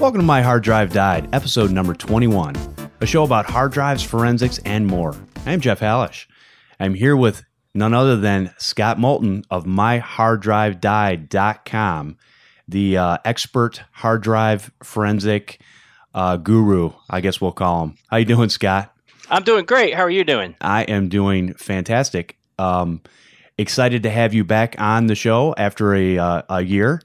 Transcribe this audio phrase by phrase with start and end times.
[0.00, 2.54] Welcome to My Hard Drive Died, episode number 21,
[3.00, 5.12] a show about hard drives, forensics, and more.
[5.44, 6.28] I'm Jeff Hallish.
[6.78, 7.42] I'm here with
[7.74, 12.16] none other than Scott Moulton of MyHardDriveDied.com,
[12.68, 15.60] the uh, expert hard drive forensic
[16.14, 17.96] uh, guru, I guess we'll call him.
[18.08, 18.94] How you doing, Scott?
[19.28, 19.94] I'm doing great.
[19.94, 20.54] How are you doing?
[20.60, 22.38] I am doing fantastic.
[22.56, 23.02] Um,
[23.58, 27.02] excited to have you back on the show after a, uh, a year.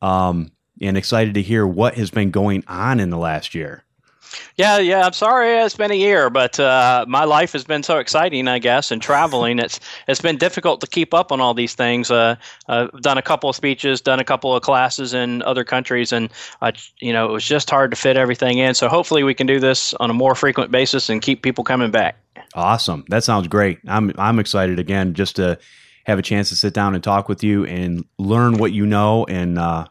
[0.00, 3.84] Um, and excited to hear what has been going on in the last year.
[4.56, 5.04] Yeah, yeah.
[5.04, 8.58] I'm sorry it's been a year, but uh, my life has been so exciting, I
[8.58, 9.58] guess, and traveling.
[9.58, 12.10] it's it's been difficult to keep up on all these things.
[12.10, 12.36] Uh,
[12.68, 16.30] I've done a couple of speeches, done a couple of classes in other countries, and
[16.60, 18.74] I, you know, it was just hard to fit everything in.
[18.74, 21.90] So hopefully, we can do this on a more frequent basis and keep people coming
[21.90, 22.16] back.
[22.54, 23.04] Awesome.
[23.08, 23.78] That sounds great.
[23.86, 25.58] I'm I'm excited again just to
[26.04, 29.24] have a chance to sit down and talk with you and learn what you know
[29.24, 29.86] and uh,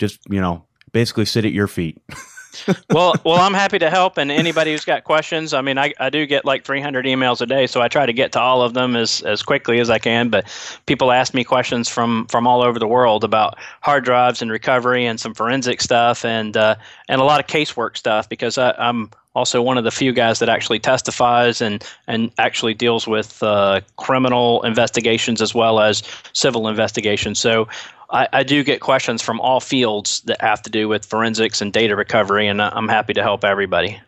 [0.00, 2.02] just you know basically sit at your feet.
[2.90, 5.54] well, well, I'm happy to help, and anybody who's got questions.
[5.54, 8.12] I mean, I, I do get like 300 emails a day, so I try to
[8.12, 10.30] get to all of them as, as quickly as I can.
[10.30, 10.46] But
[10.86, 15.06] people ask me questions from from all over the world about hard drives and recovery
[15.06, 16.74] and some forensic stuff, and uh,
[17.08, 20.40] and a lot of casework stuff because I, I'm also one of the few guys
[20.40, 26.66] that actually testifies and and actually deals with uh, criminal investigations as well as civil
[26.66, 27.38] investigations.
[27.38, 27.68] So
[28.10, 31.72] I, I, do get questions from all fields that have to do with forensics and
[31.72, 34.00] data recovery, and I'm happy to help everybody.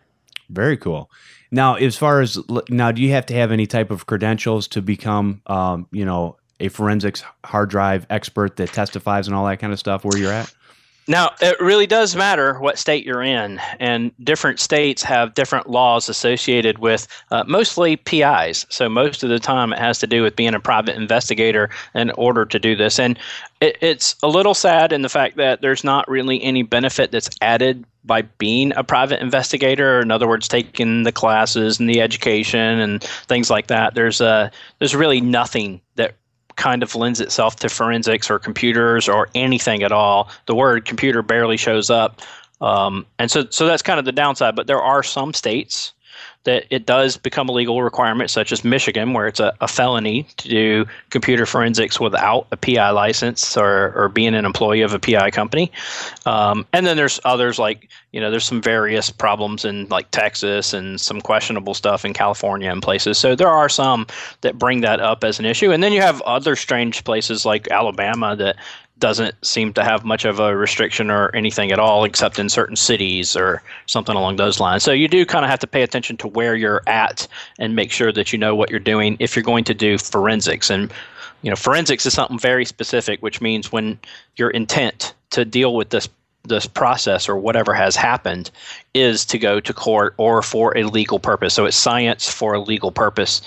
[0.51, 1.11] Very cool.
[1.51, 4.83] Now, as far as now, do you have to have any type of credentials to
[4.83, 9.73] become, um, you know, a forensics hard drive expert that testifies and all that kind
[9.73, 10.53] of stuff where you're at?
[11.09, 16.09] Now, it really does matter what state you're in, and different states have different laws
[16.09, 18.67] associated with uh, mostly PIs.
[18.69, 22.13] So, most of the time, it has to do with being a private investigator in
[22.13, 23.01] order to do this.
[23.01, 23.19] And
[23.61, 27.31] it, it's a little sad in the fact that there's not really any benefit that's
[27.41, 30.01] added by being a private investigator.
[30.01, 33.95] In other words, taking the classes and the education and things like that.
[33.95, 36.15] There's, uh, there's really nothing that
[36.57, 40.31] kind of lends itself to forensics or computers or anything at all.
[40.47, 42.21] The word computer barely shows up.
[42.61, 44.55] Um, and so, so that's kind of the downside.
[44.55, 45.93] But there are some states
[46.45, 50.25] that it does become a legal requirement, such as Michigan, where it's a, a felony
[50.39, 54.99] to do computer forensics without a PI license or, or being an employee of a
[54.99, 55.71] PI company.
[56.27, 60.73] Um, and then there's others like, you know, there's some various problems in like Texas
[60.73, 63.19] and some questionable stuff in California and places.
[63.19, 64.07] So there are some
[64.41, 65.71] that bring that up as an issue.
[65.71, 68.57] And then you have other strange places like Alabama that
[69.03, 72.77] doesn't seem to have much of a restriction or anything at all, except in certain
[72.77, 74.85] cities or something along those lines.
[74.85, 77.27] So you do kind of have to pay attention to where you're at
[77.59, 80.71] and make sure that you know what you're doing if you're going to do forensics.
[80.71, 80.93] And
[81.43, 83.99] you know, forensics is something very specific, which means when
[84.37, 86.09] your intent to deal with this
[86.45, 88.51] this process or whatever has happened
[88.95, 91.55] is to go to court or for a legal purpose.
[91.55, 93.41] So it's science for a legal purpose.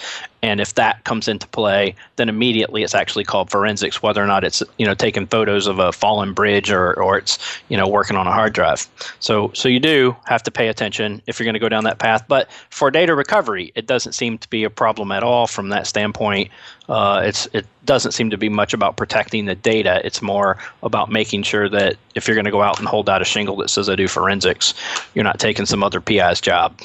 [0.45, 4.43] And if that comes into play, then immediately it's actually called forensics, whether or not
[4.43, 7.39] it's you know taking photos of a fallen bridge or, or it's
[7.69, 8.87] you know working on a hard drive.
[9.19, 11.97] So so you do have to pay attention if you're going to go down that
[11.97, 12.25] path.
[12.27, 15.87] But for data recovery, it doesn't seem to be a problem at all from that
[15.87, 16.51] standpoint.
[16.87, 19.99] Uh, it's it doesn't seem to be much about protecting the data.
[20.03, 23.21] It's more about making sure that if you're going to go out and hold out
[23.21, 24.75] a shingle that says I do forensics,
[25.15, 26.79] you're not taking some other PI's job.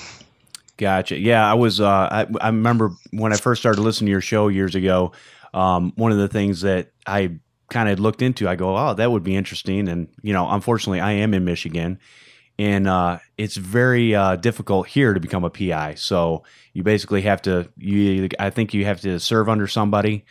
[0.80, 1.18] Gotcha.
[1.18, 1.78] Yeah, I was.
[1.78, 5.12] Uh, I, I remember when I first started listening to your show years ago.
[5.52, 9.12] Um, one of the things that I kind of looked into, I go, "Oh, that
[9.12, 11.98] would be interesting." And you know, unfortunately, I am in Michigan,
[12.58, 15.96] and uh, it's very uh, difficult here to become a PI.
[15.96, 17.68] So you basically have to.
[17.76, 20.24] You, I think you have to serve under somebody.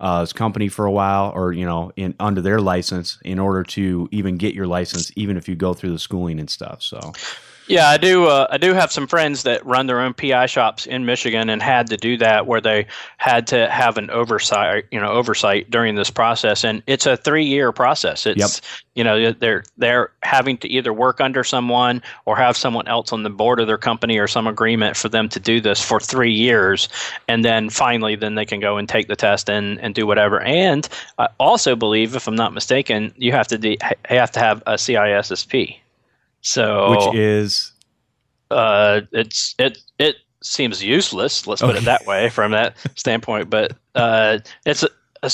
[0.00, 4.06] Uh, company for a while, or you know, in under their license, in order to
[4.10, 6.82] even get your license, even if you go through the schooling and stuff.
[6.82, 7.12] So,
[7.66, 8.26] yeah, I do.
[8.26, 11.62] Uh, I do have some friends that run their own PI shops in Michigan and
[11.62, 15.94] had to do that, where they had to have an oversight, you know, oversight during
[15.94, 18.26] this process, and it's a three-year process.
[18.26, 18.50] It's, yep.
[18.94, 23.22] you know, they're they're having to either work under someone or have someone else on
[23.22, 26.32] the board of their company or some agreement for them to do this for three
[26.32, 26.88] years,
[27.28, 30.40] and then finally, then they can go and take the test and and do whatever.
[30.40, 30.86] And
[31.18, 34.74] I also believe, if I'm not mistaken, you have to de- have to have a
[34.74, 35.78] CISSP.
[36.44, 37.72] So which is
[38.50, 41.46] uh, it's it it seems useless.
[41.46, 43.48] Let's put it that way from that standpoint.
[43.48, 44.88] But uh, it's a,
[45.22, 45.30] a,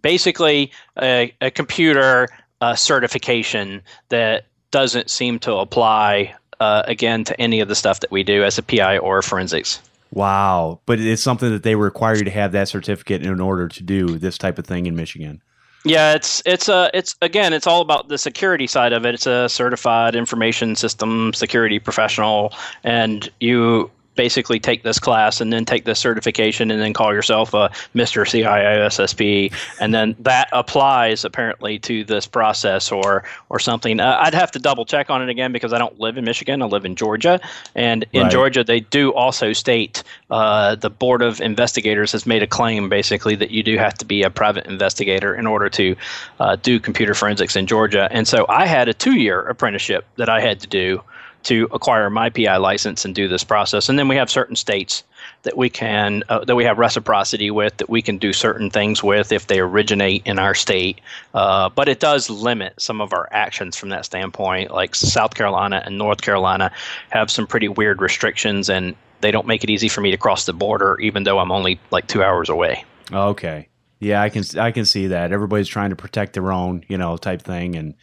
[0.00, 0.70] basically
[1.02, 2.28] a, a computer
[2.60, 8.12] uh, certification that doesn't seem to apply uh, again to any of the stuff that
[8.12, 9.82] we do as a PI or forensics.
[10.12, 10.80] Wow!
[10.86, 14.18] But it's something that they require you to have that certificate in order to do
[14.18, 15.42] this type of thing in Michigan.
[15.86, 19.14] Yeah, it's it's a uh, it's again it's all about the security side of it.
[19.14, 22.52] It's a certified information system security professional,
[22.82, 27.54] and you basically take this class and then take this certification and then call yourself
[27.54, 28.26] a Mr.
[28.26, 34.00] CIOSSP, and then that applies apparently to this process or or something.
[34.00, 36.62] Uh, I'd have to double check on it again because I don't live in Michigan.
[36.62, 37.40] I live in Georgia,
[37.74, 38.32] and in right.
[38.32, 43.36] Georgia they do also state uh, the Board of Investigators has made a claim basically
[43.36, 45.94] that you do have to be a private investigator in order to
[46.40, 48.08] uh, do computer forensics in Georgia.
[48.10, 51.02] And so I had a two-year apprenticeship that I had to do
[51.46, 53.88] to acquire my PI license and do this process.
[53.88, 55.04] And then we have certain states
[55.44, 59.02] that we can uh, that we have reciprocity with that we can do certain things
[59.02, 61.00] with if they originate in our state.
[61.34, 64.72] Uh, but it does limit some of our actions from that standpoint.
[64.72, 66.72] Like South Carolina and North Carolina
[67.10, 70.46] have some pretty weird restrictions, and they don't make it easy for me to cross
[70.46, 72.84] the border, even though I'm only like two hours away.
[73.12, 73.68] Okay.
[74.00, 75.30] Yeah, I can I can see that.
[75.30, 77.94] Everybody's trying to protect their own, you know, type thing, and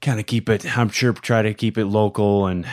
[0.00, 0.76] kind of keep it.
[0.76, 2.66] I'm sure try to keep it local, and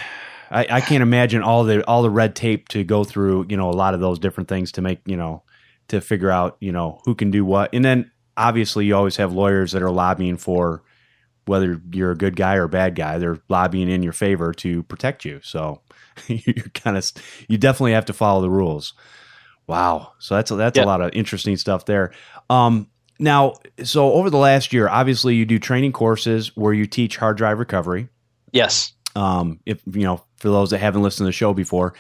[0.52, 3.48] I, I can't imagine all the all the red tape to go through.
[3.50, 5.44] You know, a lot of those different things to make you know
[5.90, 9.34] to figure out you know who can do what, and then obviously you always have
[9.34, 10.84] lawyers that are lobbying for
[11.46, 13.18] whether you're a good guy or a bad guy.
[13.18, 15.40] They're lobbying in your favor to protect you.
[15.44, 15.82] So
[16.28, 17.12] you kind of
[17.48, 18.94] you definitely have to follow the rules.
[19.68, 20.14] Wow.
[20.20, 20.86] So that's that's yep.
[20.86, 22.12] a lot of interesting stuff there.
[22.50, 22.88] Um,
[23.20, 27.38] now, so over the last year, obviously you do training courses where you teach hard
[27.38, 28.10] drive recovery.
[28.52, 28.94] Yes.
[29.16, 31.94] Um, if you know, for those that haven't listened to the show before,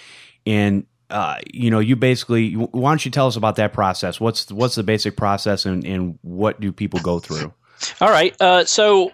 [0.45, 4.19] and uh, you know, you basically, why don't you tell us about that process?
[4.19, 7.53] What's what's the basic process, and and what do people go through?
[8.01, 8.35] All right.
[8.41, 9.11] Uh, so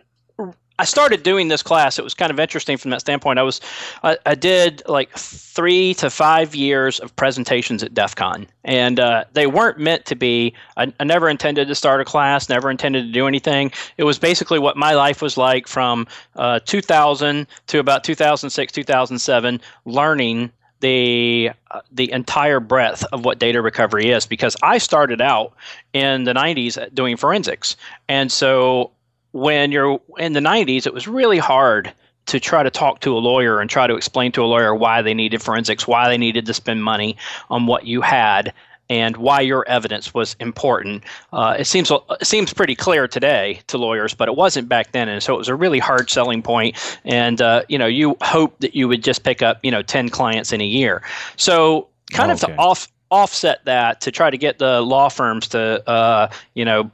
[0.79, 1.99] I started doing this class.
[1.99, 3.37] It was kind of interesting from that standpoint.
[3.37, 3.59] I was,
[4.01, 9.25] I, I did like three to five years of presentations at DEF CON, and uh,
[9.33, 10.53] they weren't meant to be.
[10.77, 13.73] I, I, never intended to start a class, never intended to do anything.
[13.97, 19.59] It was basically what my life was like from uh, 2000 to about 2006, 2007,
[19.83, 20.49] learning
[20.79, 25.53] the uh, the entire breadth of what data recovery is because I started out
[25.91, 27.75] in the 90s doing forensics.
[28.07, 28.91] And so
[29.31, 31.91] when you're in the 90s, it was really hard
[32.25, 35.01] to try to talk to a lawyer and try to explain to a lawyer why
[35.01, 37.17] they needed forensics, why they needed to spend money
[37.49, 38.53] on what you had,
[38.89, 41.03] and why your evidence was important.
[41.31, 45.07] Uh, it seems it seems pretty clear today to lawyers, but it wasn't back then,
[45.07, 46.75] and so it was a really hard selling point.
[47.05, 50.09] And uh, you know, you hope that you would just pick up you know ten
[50.09, 51.03] clients in a year.
[51.37, 52.51] So kind okay.
[52.51, 56.65] of to off offset that to try to get the law firms to uh, you
[56.65, 56.89] know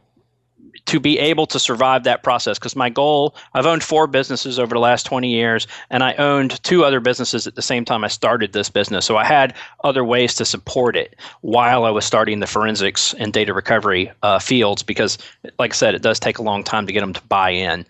[0.86, 4.74] to be able to survive that process because my goal i've owned four businesses over
[4.74, 8.08] the last 20 years and i owned two other businesses at the same time i
[8.08, 9.54] started this business so i had
[9.84, 14.40] other ways to support it while i was starting the forensics and data recovery uh,
[14.40, 15.18] fields because
[15.60, 17.86] like i said it does take a long time to get them to buy in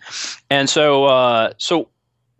[0.50, 1.88] and so uh, so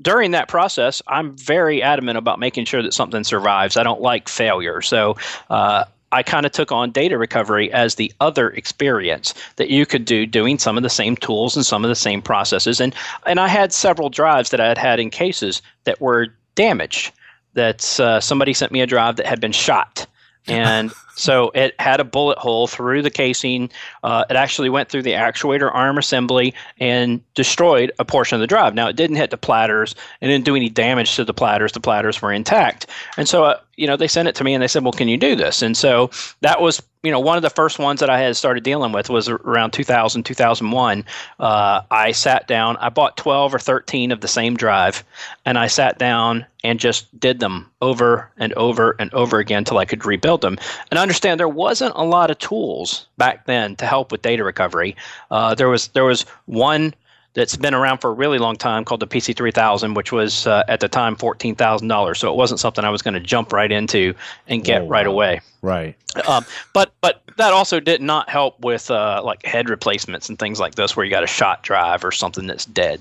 [0.01, 3.77] during that process, I'm very adamant about making sure that something survives.
[3.77, 4.83] I don't like failure.
[4.83, 5.17] So
[5.49, 10.05] uh, I kind of took on data recovery as the other experience that you could
[10.05, 12.81] do doing some of the same tools and some of the same processes.
[12.81, 12.95] And,
[13.27, 17.13] and I had several drives that I had had in cases that were damaged.
[17.55, 20.07] That uh, somebody sent me a drive that had been shot.
[20.49, 23.71] And so it had a bullet hole through the casing.
[24.05, 28.47] Uh, it actually went through the actuator arm assembly and destroyed a portion of the
[28.47, 28.75] drive.
[28.75, 31.73] Now, it didn't hit the platters and didn't do any damage to the platters.
[31.73, 32.87] The platters were intact.
[33.17, 35.09] And so, uh, you know, they sent it to me and they said, well, can
[35.09, 35.63] you do this?
[35.63, 36.11] And so
[36.43, 39.09] that was you know, one of the first ones that I had started dealing with
[39.09, 41.05] was around 2000, 2001.
[41.39, 45.05] Uh, I sat down, I bought 12 or 13 of the same drive,
[45.45, 49.79] and I sat down and just did them over and over and over again until
[49.79, 50.59] I could rebuild them.
[50.91, 54.97] And understand there wasn't a lot of tools back then to help with data recovery.
[55.31, 56.93] Uh, there was there was one
[57.35, 60.81] that's been around for a really long time called the PC3000, which was uh, at
[60.81, 62.17] the time $14,000.
[62.17, 64.15] So it wasn't something I was going to jump right into
[64.49, 65.43] and get oh, right away.
[65.61, 65.95] Right.
[66.27, 70.59] Um, but but that also did not help with uh, like head replacements and things
[70.59, 73.01] like this, where you got a shot drive or something that's dead.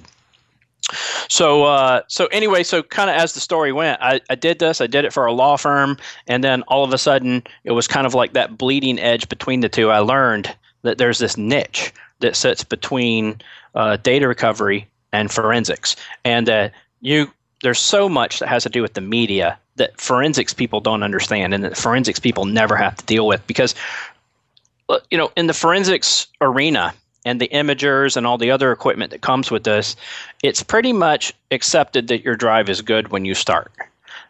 [1.30, 4.82] So uh, so anyway, so kind of as the story went, I, I did this.
[4.82, 7.88] I did it for a law firm, and then all of a sudden, it was
[7.88, 9.90] kind of like that bleeding edge between the two.
[9.90, 13.42] I learned that there's this niche that sits between
[13.74, 17.32] uh, data recovery and forensics, and that you
[17.64, 21.54] there's so much that has to do with the media that forensics people don't understand,
[21.54, 23.74] and that forensics people never have to deal with because
[24.90, 26.94] uh, you know in the forensics arena
[27.26, 29.96] and the imagers and all the other equipment that comes with this,
[30.44, 33.72] it's pretty much accepted that your drive is good when you start.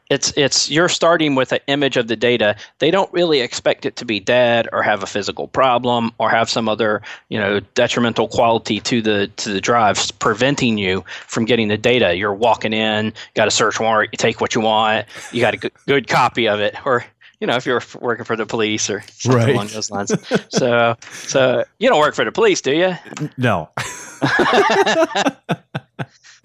[0.09, 2.55] it's it's you're starting with an image of the data.
[2.77, 6.47] They don't really expect it to be dead or have a physical problem or have
[6.47, 11.69] some other you know detrimental quality to the to the drives preventing you from getting
[11.69, 12.15] the data.
[12.15, 15.57] You're walking in, got a search warrant, you take what you want, you got a
[15.57, 17.03] good, good copy of it, or
[17.45, 19.53] you know if you're working for the police or something right.
[19.53, 20.11] along those lines.
[20.49, 22.95] so so you don't work for the police, do you?
[23.37, 23.69] No.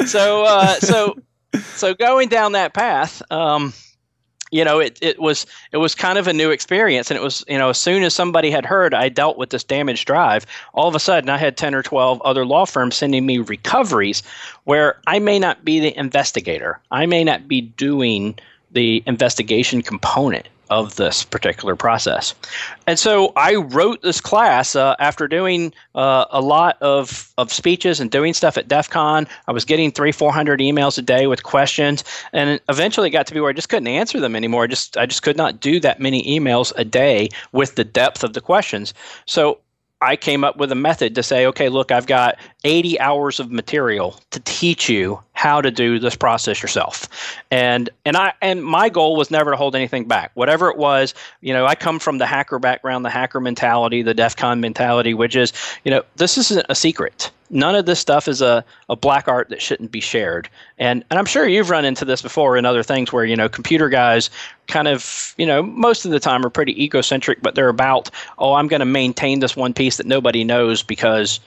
[0.04, 1.16] so uh, so
[1.74, 3.72] so going down that path, um,
[4.50, 7.42] you know, it, it was it was kind of a new experience, and it was
[7.48, 10.86] you know as soon as somebody had heard I dealt with this damaged drive, all
[10.86, 14.22] of a sudden I had ten or twelve other law firms sending me recoveries
[14.64, 18.38] where I may not be the investigator, I may not be doing
[18.70, 22.34] the investigation component of this particular process.
[22.86, 28.00] And so I wrote this class uh, after doing uh, a lot of, of speeches
[28.00, 29.26] and doing stuff at DEF CON.
[29.48, 32.04] I was getting three, 400 emails a day with questions.
[32.32, 34.64] And eventually it got to be where I just couldn't answer them anymore.
[34.64, 38.22] I just, I just could not do that many emails a day with the depth
[38.22, 38.94] of the questions.
[39.26, 39.58] So
[40.02, 43.50] I came up with a method to say, okay, look, I've got 80 hours of
[43.50, 47.08] material to teach you how to do this process yourself.
[47.50, 50.30] And and I and my goal was never to hold anything back.
[50.34, 54.14] Whatever it was, you know, I come from the hacker background, the hacker mentality, the
[54.14, 55.52] DEF CON mentality, which is,
[55.84, 59.48] you know, this isn't a secret none of this stuff is a, a black art
[59.50, 60.48] that shouldn't be shared.
[60.78, 63.48] And and I'm sure you've run into this before in other things where, you know,
[63.48, 64.30] computer guys
[64.68, 68.54] kind of, you know, most of the time are pretty egocentric, but they're about, oh,
[68.54, 71.40] I'm going to maintain this one piece that nobody knows because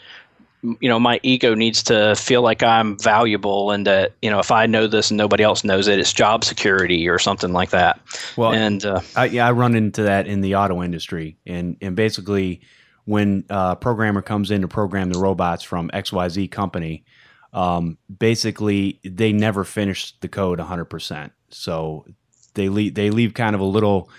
[0.79, 4.49] you know my ego needs to feel like i'm valuable and that you know if
[4.49, 7.99] i know this and nobody else knows it it's job security or something like that
[8.37, 11.97] well and uh, I, yeah i run into that in the auto industry and and
[11.97, 12.61] basically
[13.05, 17.03] when a programmer comes in to program the robots from XYZ company,
[17.51, 21.31] um, basically they never finish the code 100%.
[21.49, 22.05] So
[22.53, 24.09] they leave, they leave kind of a little,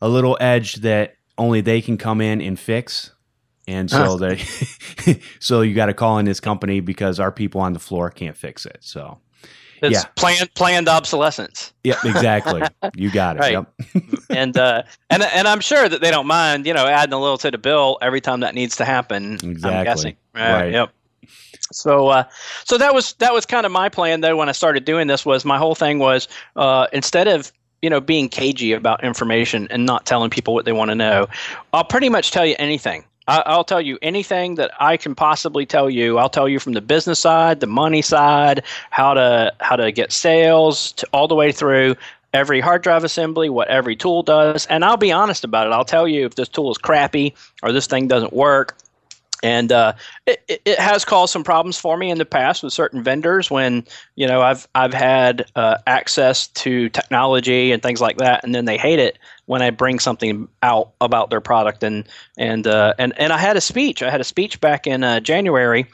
[0.00, 3.12] a little edge that only they can come in and fix.
[3.66, 4.38] And so they,
[5.40, 8.36] so you got to call in this company because our people on the floor can't
[8.36, 8.78] fix it.
[8.80, 9.18] So
[9.82, 10.04] it's yeah.
[10.16, 11.72] planned planned obsolescence.
[11.84, 12.62] Yep, exactly.
[12.94, 13.40] You got it.
[13.40, 13.52] right.
[13.52, 13.74] Yep.
[14.30, 17.38] and uh, and and I'm sure that they don't mind, you know, adding a little
[17.38, 19.34] to the bill every time that needs to happen.
[19.34, 19.70] Exactly.
[19.70, 20.16] I'm guessing.
[20.34, 20.52] Right.
[20.52, 20.72] right.
[20.72, 20.92] Yep.
[21.72, 22.24] So uh,
[22.64, 25.26] so that was that was kind of my plan though when I started doing this
[25.26, 29.86] was my whole thing was uh, instead of you know being cagey about information and
[29.86, 31.26] not telling people what they want to know,
[31.72, 33.04] I'll pretty much tell you anything.
[33.28, 36.18] I, will tell you anything that I can possibly tell you.
[36.18, 40.12] I'll tell you from the business side, the money side, how to how to get
[40.12, 41.94] sales, to, all the way through
[42.32, 45.72] every hard drive assembly, what every tool does, and I'll be honest about it.
[45.72, 48.76] I'll tell you if this tool is crappy or this thing doesn't work
[49.42, 49.92] and uh,
[50.26, 53.84] it, it has caused some problems for me in the past with certain vendors when
[54.16, 58.64] you know I've I've had uh, access to technology and things like that, and then
[58.64, 63.12] they hate it when I bring something out about their product and and uh, and
[63.18, 64.02] and I had a speech.
[64.02, 65.86] I had a speech back in uh, January.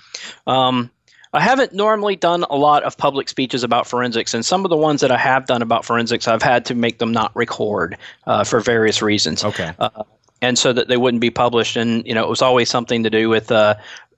[0.46, 0.90] Um,
[1.34, 4.76] I haven't normally done a lot of public speeches about forensics, and some of the
[4.76, 8.44] ones that I have done about forensics, I've had to make them not record uh,
[8.44, 9.44] for various reasons.
[9.44, 9.72] Okay.
[9.78, 10.04] Uh,
[10.44, 11.76] and so that they wouldn't be published.
[11.76, 13.74] And you know, it was always something to do with uh,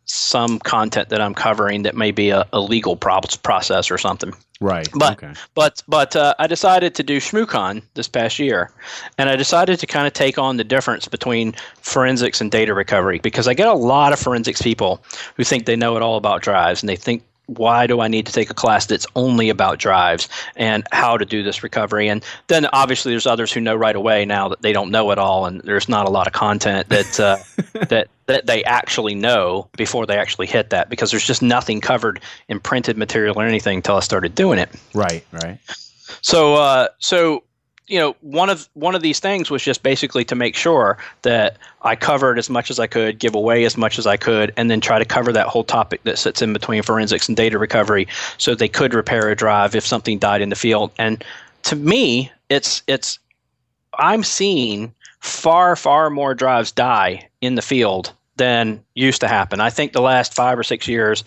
[0.07, 4.33] some content that I'm covering that may be a, a legal pro- process or something.
[4.61, 4.89] Right.
[4.95, 5.35] But okay.
[5.55, 8.71] but but uh, I decided to do ShmooCon this past year,
[9.19, 13.19] and I decided to kind of take on the difference between forensics and data recovery
[13.19, 15.03] because I get a lot of forensics people
[15.37, 18.27] who think they know it all about drives and they think why do I need
[18.27, 22.09] to take a class that's only about drives and how to do this recovery?
[22.09, 25.19] And then obviously there's others who know right away now that they don't know it
[25.19, 27.37] all, and there's not a lot of content that uh,
[27.87, 32.21] that that they actually know before they actually hit that because there's just nothing covered
[32.49, 34.71] in printed material or anything until I started doing it.
[34.95, 35.59] Right, right.
[36.23, 37.45] So, uh, so
[37.89, 41.57] you know one of one of these things was just basically to make sure that
[41.83, 44.71] I covered as much as I could, give away as much as I could, and
[44.71, 48.09] then try to cover that whole topic that sits in between forensics and data recovery,
[48.39, 50.91] so they could repair a drive if something died in the field.
[50.99, 51.25] And
[51.65, 53.19] to me, it's it's
[53.99, 59.61] I'm seeing far far more drives die in the field than used to happen.
[59.61, 61.25] I think the last five or six years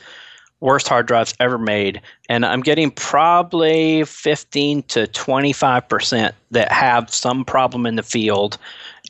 [0.62, 7.13] worst hard drives ever made, and I'm getting probably 15 to 25 percent that have
[7.13, 8.58] some problem in the field,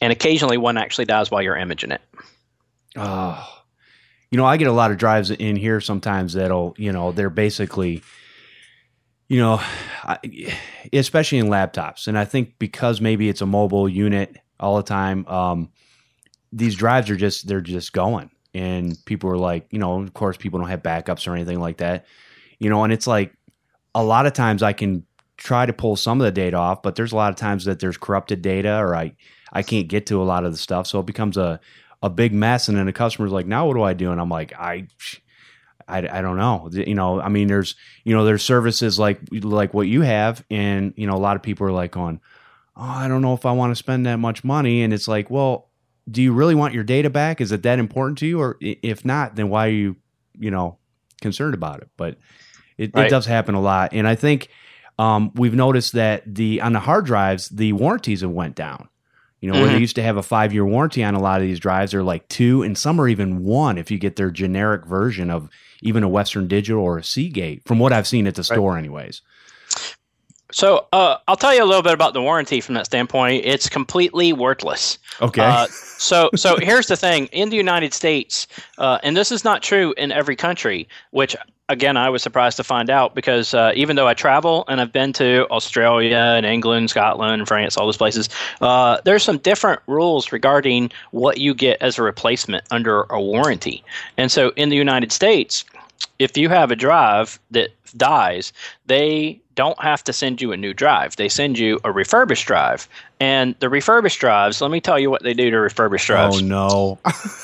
[0.02, 2.02] and occasionally one actually dies while you're imaging it.
[2.96, 3.48] Oh,
[4.32, 7.30] you know, I get a lot of drives in here sometimes that'll, you know, they're
[7.30, 8.04] basically,
[9.28, 9.62] you know,
[10.94, 15.26] especially in laptops, and I think because maybe it's a mobile unit all the time,
[15.28, 15.72] um,
[16.52, 20.38] these drives are just they're just going and people are like, you know, of course,
[20.38, 22.06] people don't have backups or anything like that,
[22.60, 23.34] you know, and it's like
[23.96, 25.06] a lot of times I can
[25.38, 27.80] try to pull some of the data off, but there's a lot of times that
[27.80, 29.14] there's corrupted data or I
[29.52, 31.60] I can't get to a lot of the stuff, so it becomes a
[32.02, 32.68] a big mess.
[32.68, 34.12] And then the customer's like, now what do I do?
[34.12, 34.88] And I'm like, I.
[35.88, 36.70] I, I don't know.
[36.72, 40.94] You know, I mean, there's you know, there's services like like what you have, and
[40.96, 42.22] you know, a lot of people are like on,
[42.78, 45.32] oh, I don't know if I want to spend that much money, and it's like,
[45.32, 45.69] well,
[46.10, 47.42] do you really want your data back?
[47.42, 49.96] Is it that important to you, or if not, then why are you,
[50.38, 50.78] you know,
[51.22, 51.90] concerned about it?
[51.98, 52.18] But
[52.78, 53.08] it, right.
[53.08, 54.50] it does happen a lot, and I think
[54.98, 58.90] um, we've noticed that the on the hard drives, the warranties have went down.
[59.42, 59.62] You know, mm-hmm.
[59.62, 59.82] where they mm-hmm.
[59.82, 62.28] used to have a five year warranty on a lot of these drives, they're like
[62.28, 65.50] two, and some are even one if you get their generic version of
[65.82, 69.22] even a Western Digital or a Seagate, from what I've seen at the store, anyways.
[70.52, 73.46] So uh, I'll tell you a little bit about the warranty from that standpoint.
[73.46, 74.98] It's completely worthless.
[75.22, 75.42] Okay.
[75.42, 79.62] Uh, so so here's the thing: in the United States, uh, and this is not
[79.62, 81.36] true in every country, which
[81.68, 84.92] again I was surprised to find out because uh, even though I travel and I've
[84.92, 88.28] been to Australia and England, Scotland, France, all those places,
[88.62, 93.84] uh, there's some different rules regarding what you get as a replacement under a warranty.
[94.18, 95.64] And so in the United States,
[96.18, 98.52] if you have a drive that dies,
[98.86, 101.18] they don't have to send you a new drive.
[101.18, 102.88] They send you a refurbished drive.
[103.20, 106.42] And the refurbished drives, let me tell you what they do to refurbished oh, drives.
[106.42, 107.00] Oh no.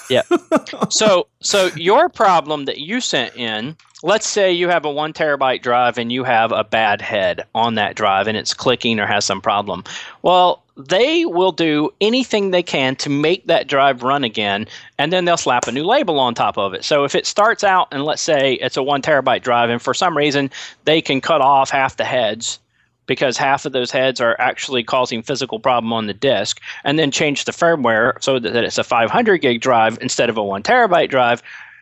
[0.09, 0.21] yeah.
[0.89, 5.63] So so your problem that you sent in, let's say you have a 1 terabyte
[5.63, 9.25] drive and you have a bad head on that drive and it's clicking or has
[9.25, 9.83] some problem.
[10.21, 14.67] Well, they will do anything they can to make that drive run again,
[14.99, 16.85] and then they'll slap a new label on top of it.
[16.85, 19.95] So if it starts out and let's say it's a one terabyte drive, and for
[19.95, 20.51] some reason
[20.83, 22.59] they can cut off half the heads
[23.07, 27.09] because half of those heads are actually causing physical problem on the disk, and then
[27.09, 31.09] change the firmware so that it's a 500 gig drive instead of a one terabyte
[31.09, 31.41] drive,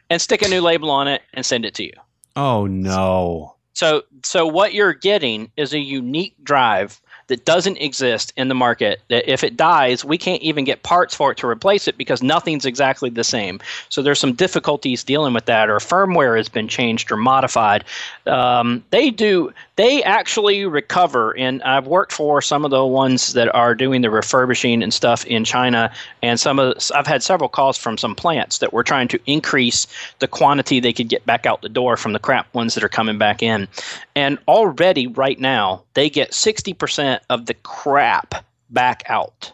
[0.09, 1.93] and stick a new label on it and send it to you.
[2.35, 3.55] Oh no.
[3.73, 9.01] So so what you're getting is a unique drive that doesn't exist in the market
[9.09, 12.21] that if it dies we can't even get parts for it to replace it because
[12.21, 16.67] nothing's exactly the same so there's some difficulties dealing with that or firmware has been
[16.67, 17.83] changed or modified
[18.27, 23.53] um, they do they actually recover and i've worked for some of the ones that
[23.55, 27.77] are doing the refurbishing and stuff in china and some of i've had several calls
[27.77, 29.87] from some plants that were trying to increase
[30.19, 32.89] the quantity they could get back out the door from the crap ones that are
[32.89, 33.67] coming back in.
[34.15, 39.51] And already right now they get 60% of the crap back out.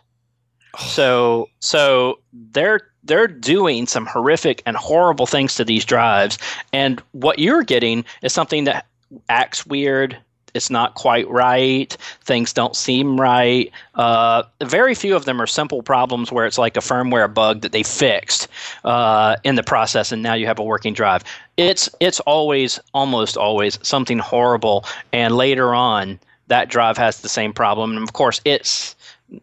[0.78, 2.20] So so
[2.52, 6.38] they're they're doing some horrific and horrible things to these drives
[6.74, 8.86] and what you're getting is something that
[9.30, 10.18] acts weird.
[10.54, 11.96] It's not quite right.
[12.24, 13.72] Things don't seem right.
[13.96, 17.72] Uh, very few of them are simple problems where it's like a firmware bug that
[17.72, 18.48] they fixed
[18.84, 21.24] uh, in the process, and now you have a working drive.
[21.58, 27.54] It's it's always, almost always, something horrible, and later on, that drive has the same
[27.54, 28.96] problem, and of course, it's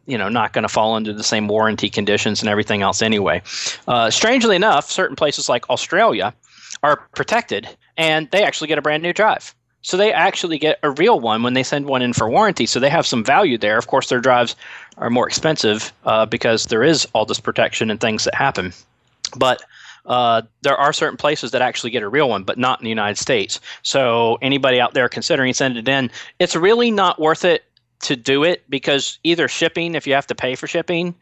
[0.07, 3.41] you know not going to fall under the same warranty conditions and everything else anyway.
[3.87, 6.35] Uh, strangely enough, certain places like Australia
[6.83, 9.55] are protected, and they actually get a brand new drive.
[9.87, 12.66] So they actually get a real one when they send one in for warranty.
[12.66, 13.79] So they have some value there.
[13.79, 14.57] Of course, their drives
[14.96, 18.72] are more expensive uh, because there is all this protection and things that happen.
[19.37, 19.62] But
[20.05, 22.90] uh, there are certain places that actually get a real one, but not in the
[22.90, 23.61] United States.
[23.83, 27.62] So anybody out there considering sending it in, it's really not worth it
[28.01, 31.15] to do it because either shipping, if you have to pay for shipping,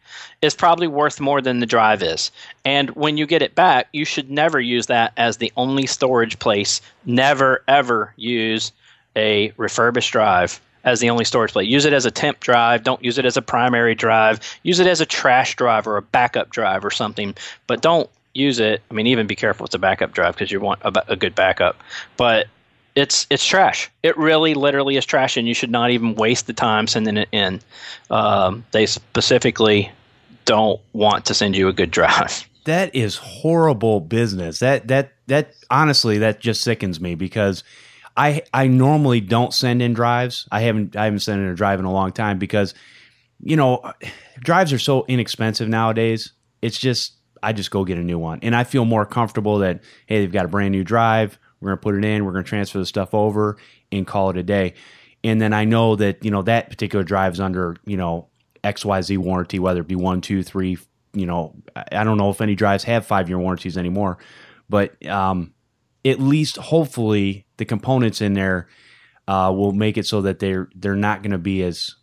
[0.43, 2.31] is probably worth more than the drive is.
[2.65, 6.39] And when you get it back, you should never use that as the only storage
[6.39, 6.81] place.
[7.05, 8.73] Never, ever use
[9.17, 11.69] a refurbished drive as the only storage place.
[11.69, 12.83] Use it as a temp drive.
[12.83, 14.41] Don't use it as a primary drive.
[14.63, 17.35] Use it as a trash drive or a backup drive or something.
[17.67, 18.83] But don't use it.
[18.91, 21.35] I mean, even be careful with a backup drive because you want a, a good
[21.35, 21.77] backup.
[22.17, 22.49] But
[22.95, 23.91] it's it's trash.
[24.03, 27.29] It really, literally is trash, and you should not even waste the time sending it
[27.33, 27.61] in.
[28.11, 29.91] Um, they specifically
[30.45, 32.49] don't want to send you a good drive.
[32.65, 34.61] That is horrible business.
[34.61, 37.63] That that that honestly, that just sickens me because
[38.17, 40.49] I I normally don't send in drives.
[40.51, 42.73] I haven't I haven't sent in a drive in a long time because
[43.43, 43.93] you know
[44.41, 46.33] drives are so inexpensive nowadays.
[46.63, 49.83] It's just I just go get a new one, and I feel more comfortable that
[50.07, 51.39] hey, they've got a brand new drive.
[51.64, 52.24] We're going to put it in.
[52.24, 53.57] We're going to transfer the stuff over
[53.90, 54.74] and call it a day.
[55.22, 58.29] And then I know that you know that particular drive is under you know
[58.62, 60.77] XYZ warranty, whether it be one, two, three.
[61.14, 64.18] You know, I don't know if any drives have five year warranties anymore,
[64.68, 65.55] but um,
[66.05, 68.68] at least hopefully the components in there
[69.27, 71.94] uh, will make it so that they're they're not going to be as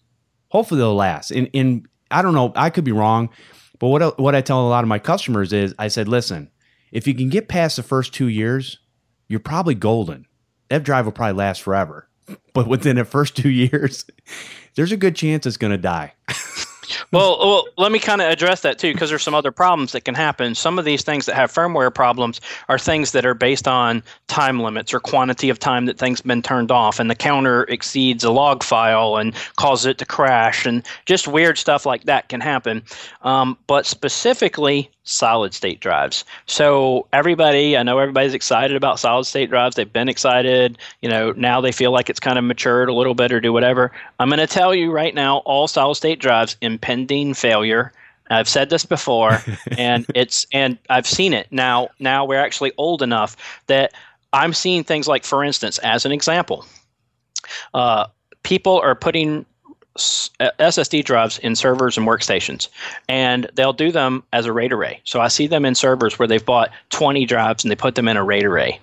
[0.50, 1.32] hopefully they'll last.
[1.32, 3.30] And, and I don't know, I could be wrong,
[3.80, 6.50] but what what I tell a lot of my customers is I said, listen,
[6.92, 8.80] if you can get past the first two years,
[9.32, 10.26] you're probably golden.
[10.70, 12.08] That drive will probably last forever.
[12.54, 14.06] but within the first two years,
[14.76, 16.14] there's a good chance it's going to die.
[17.12, 20.02] well, well, let me kind of address that too, because there's some other problems that
[20.02, 20.56] can happen.
[20.56, 24.60] Some of these things that have firmware problems are things that are based on time
[24.60, 28.24] limits or quantity of time that things have been turned off, and the counter exceeds
[28.24, 32.42] a log file and causes it to crash, and just weird stuff like that can
[32.42, 32.84] happen.
[33.22, 36.26] Um, but specifically, solid state drives.
[36.46, 39.76] So everybody, I know everybody's excited about solid state drives.
[39.76, 40.78] They've been excited.
[41.02, 43.54] You know, now they feel like it's kind of matured a little bit or do
[43.54, 43.92] whatever.
[44.20, 47.92] I'm going to tell you right now, all solid state drives impending failure.
[48.30, 49.40] I've said this before,
[49.78, 51.90] and it's and I've seen it now.
[52.00, 53.36] Now we're actually old enough
[53.68, 53.94] that
[54.34, 56.66] I'm seeing things like, for instance, as an example,
[57.74, 58.08] uh,
[58.44, 59.46] people are putting
[60.40, 62.68] SSD uh, drives in servers and workstations,
[63.08, 65.02] and they'll do them as a RAID array.
[65.04, 68.08] So I see them in servers where they've bought 20 drives and they put them
[68.08, 68.80] in a RAID array.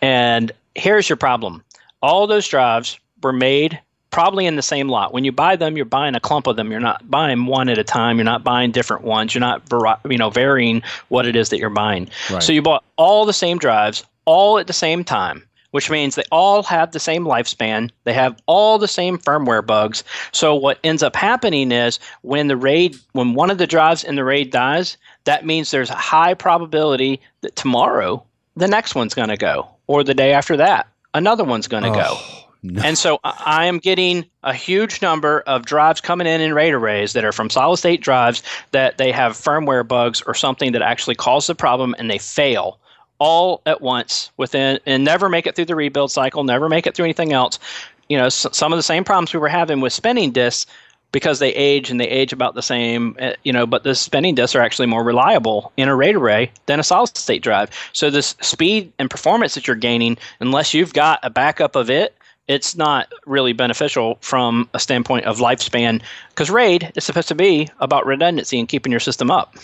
[0.00, 1.62] And here's your problem
[2.02, 3.80] all those drives were made
[4.10, 5.12] probably in the same lot.
[5.12, 6.70] When you buy them, you're buying a clump of them.
[6.70, 8.18] You're not buying one at a time.
[8.18, 9.34] You're not buying different ones.
[9.34, 9.62] You're not
[10.08, 12.08] you know varying what it is that you're buying.
[12.30, 12.42] Right.
[12.42, 16.22] So you bought all the same drives all at the same time which means they
[16.32, 17.90] all have the same lifespan.
[18.04, 20.04] They have all the same firmware bugs.
[20.32, 24.14] So what ends up happening is when the RAID, when one of the drives in
[24.14, 28.24] the RAID dies, that means there's a high probability that tomorrow
[28.56, 31.90] the next one's going to go, or the day after that another one's going to
[31.90, 31.94] oh.
[31.94, 32.18] go.
[32.64, 32.80] No.
[32.84, 37.12] And so I am getting a huge number of drives coming in in RAID arrays
[37.12, 41.16] that are from solid state drives that they have firmware bugs or something that actually
[41.16, 42.78] causes the problem and they fail
[43.22, 46.96] all at once within and never make it through the rebuild cycle, never make it
[46.96, 47.60] through anything else.
[48.08, 50.70] You know, s- some of the same problems we were having with spinning disks
[51.12, 54.34] because they age and they age about the same, uh, you know, but the spinning
[54.34, 57.70] disks are actually more reliable in a RAID array than a solid state drive.
[57.92, 62.16] So this speed and performance that you're gaining, unless you've got a backup of it,
[62.48, 67.68] it's not really beneficial from a standpoint of lifespan because RAID is supposed to be
[67.78, 69.54] about redundancy and keeping your system up.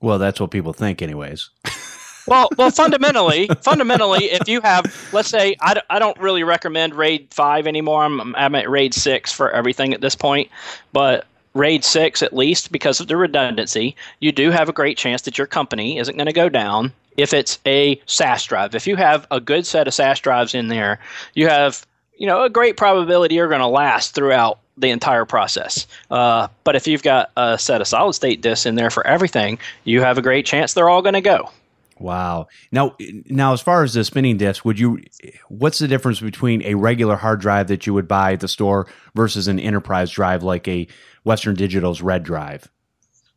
[0.00, 1.50] Well, that's what people think, anyways.
[2.26, 6.94] well, well, fundamentally, fundamentally, if you have, let's say, I d- I don't really recommend
[6.94, 8.04] RAID five anymore.
[8.04, 10.50] I'm, I'm at RAID six for everything at this point,
[10.92, 15.22] but RAID 6 at least because of the redundancy, you do have a great chance
[15.22, 18.74] that your company isn't going to go down if it's a SAS drive.
[18.74, 21.00] If you have a good set of SAS drives in there,
[21.34, 21.86] you have
[22.18, 25.86] you know a great probability you're going to last throughout the entire process.
[26.10, 29.58] Uh, but if you've got a set of solid state disks in there for everything,
[29.84, 31.50] you have a great chance they're all going to go.
[31.98, 32.48] Wow.
[32.70, 35.02] Now, now, as far as the spinning disks, would you?
[35.48, 38.86] What's the difference between a regular hard drive that you would buy at the store
[39.14, 40.86] versus an enterprise drive like a
[41.24, 42.70] Western Digital's Red Drive?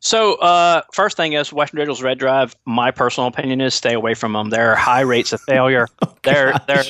[0.00, 2.54] So, uh, first thing is Western Digital's Red Drive.
[2.66, 4.50] My personal opinion is stay away from them.
[4.50, 5.88] They're high rates of failure.
[6.02, 6.84] oh, they're they're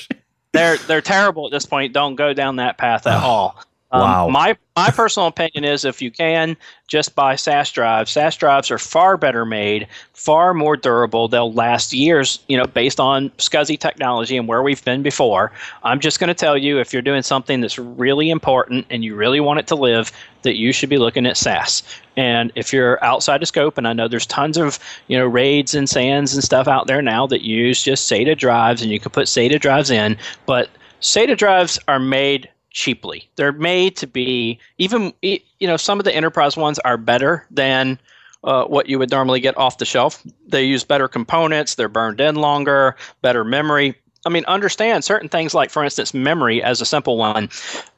[0.53, 1.93] they're they're terrible at this point.
[1.93, 3.63] Don't go down that path at all.
[3.93, 4.29] Um, wow.
[4.29, 8.13] My my personal opinion is if you can just buy SAS drives.
[8.13, 11.29] SAS drives are far better made, far more durable.
[11.29, 15.53] They'll last years, you know, based on SCSI technology and where we've been before.
[15.83, 19.17] I'm just going to tell you if you're doing something that's really important and you
[19.17, 21.83] really want it to live, that you should be looking at SAS.
[22.17, 25.75] And if you're outside of scope, and I know there's tons of you know raids
[25.75, 29.11] and SANs and stuff out there now that use just SATA drives, and you can
[29.11, 33.29] put SATA drives in, but SATA drives are made cheaply.
[33.37, 37.99] They're made to be even you know some of the enterprise ones are better than
[38.45, 40.23] uh, what you would normally get off the shelf.
[40.47, 41.75] They use better components.
[41.75, 43.95] They're burned in longer, better memory.
[44.27, 47.49] I mean, understand certain things like, for instance, memory as a simple one.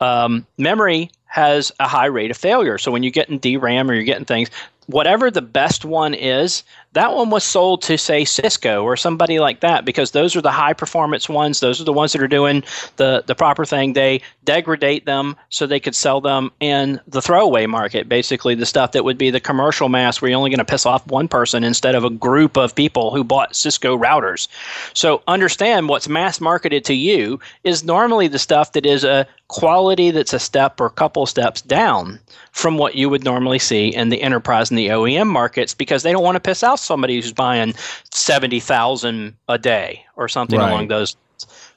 [0.01, 2.79] Um, memory has a high rate of failure.
[2.79, 4.51] So when you get in DRAM or you're getting things,
[4.87, 6.63] whatever the best one is,
[6.95, 10.51] that one was sold to say Cisco or somebody like that because those are the
[10.51, 11.61] high performance ones.
[11.61, 12.63] Those are the ones that are doing
[12.97, 13.95] the the proper thing.
[13.95, 18.93] They degrade them so they could sell them in the throwaway market, basically the stuff
[18.93, 21.65] that would be the commercial mass where you're only going to piss off one person
[21.65, 24.49] instead of a group of people who bought Cisco routers.
[24.93, 30.11] So understand what's mass marketed to you is normally the stuff that is a quality
[30.11, 32.19] that's a step or a couple steps down
[32.53, 36.13] from what you would normally see in the enterprise and the OEM markets because they
[36.13, 37.75] don't want to piss off somebody who's buying
[38.11, 40.71] 70,000 a day or something right.
[40.71, 41.17] along those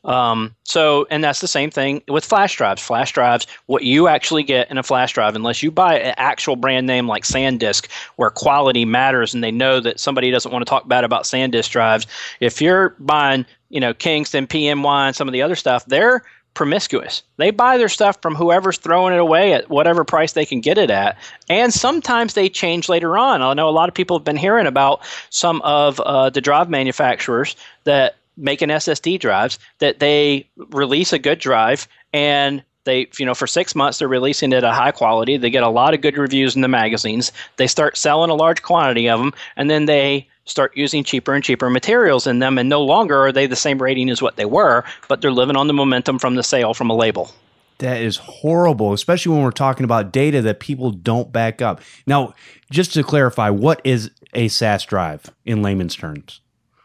[0.05, 2.81] um, so, and that's the same thing with flash drives.
[2.81, 6.55] Flash drives, what you actually get in a flash drive, unless you buy an actual
[6.55, 10.69] brand name like SanDisk, where quality matters, and they know that somebody doesn't want to
[10.69, 12.05] talk bad about SanDisk drives.
[12.39, 16.23] If you're buying, you know, Kingston, PNY, and some of the other stuff, they're
[16.55, 17.21] promiscuous.
[17.37, 20.77] They buy their stuff from whoever's throwing it away at whatever price they can get
[20.77, 21.17] it at.
[21.47, 23.43] And sometimes they change later on.
[23.43, 26.69] I know a lot of people have been hearing about some of uh, the drive
[26.69, 33.25] manufacturers that make an SSD drives that they release a good drive and they you
[33.25, 36.01] know for six months they're releasing it at high quality they get a lot of
[36.01, 39.85] good reviews in the magazines they start selling a large quantity of them and then
[39.85, 43.55] they start using cheaper and cheaper materials in them and no longer are they the
[43.55, 46.73] same rating as what they were but they're living on the momentum from the sale
[46.73, 47.31] from a label
[47.79, 51.81] that is horrible, especially when we're talking about data that people don't back up.
[52.07, 52.33] Now,
[52.71, 56.39] just to clarify, what is a SAS drive in layman's terms?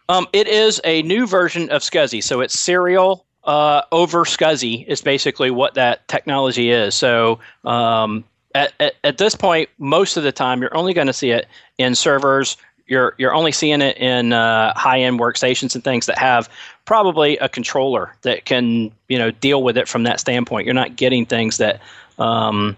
[0.08, 2.24] Um, it is a new version of SCSI.
[2.24, 6.96] So it's serial uh, over SCSI is basically what that technology is.
[6.96, 8.24] So um,
[8.56, 11.46] at, at, at, this point, most of the time, you're only going to see it
[11.78, 12.56] in servers.
[12.90, 16.50] You're you're only seeing it in uh, high end workstations and things that have
[16.84, 20.66] probably a controller that can you know deal with it from that standpoint.
[20.66, 21.80] You're not getting things that
[22.18, 22.76] um,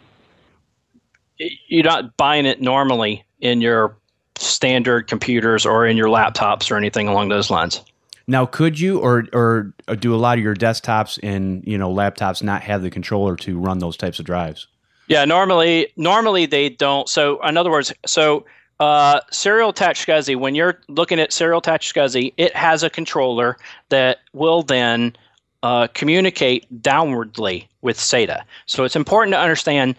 [1.39, 3.97] you're not buying it normally in your
[4.37, 7.81] standard computers or in your laptops or anything along those lines.
[8.27, 12.43] Now, could you or or do a lot of your desktops and you know laptops
[12.43, 14.67] not have the controller to run those types of drives?
[15.09, 17.09] Yeah, normally normally they don't.
[17.09, 18.45] So in other words, so
[18.81, 23.57] uh, serial SCSI, when you're looking at serial SCSI, it has a controller
[23.91, 25.15] that will then
[25.63, 28.43] uh, communicate downwardly with SATA.
[28.67, 29.95] So it's important to understand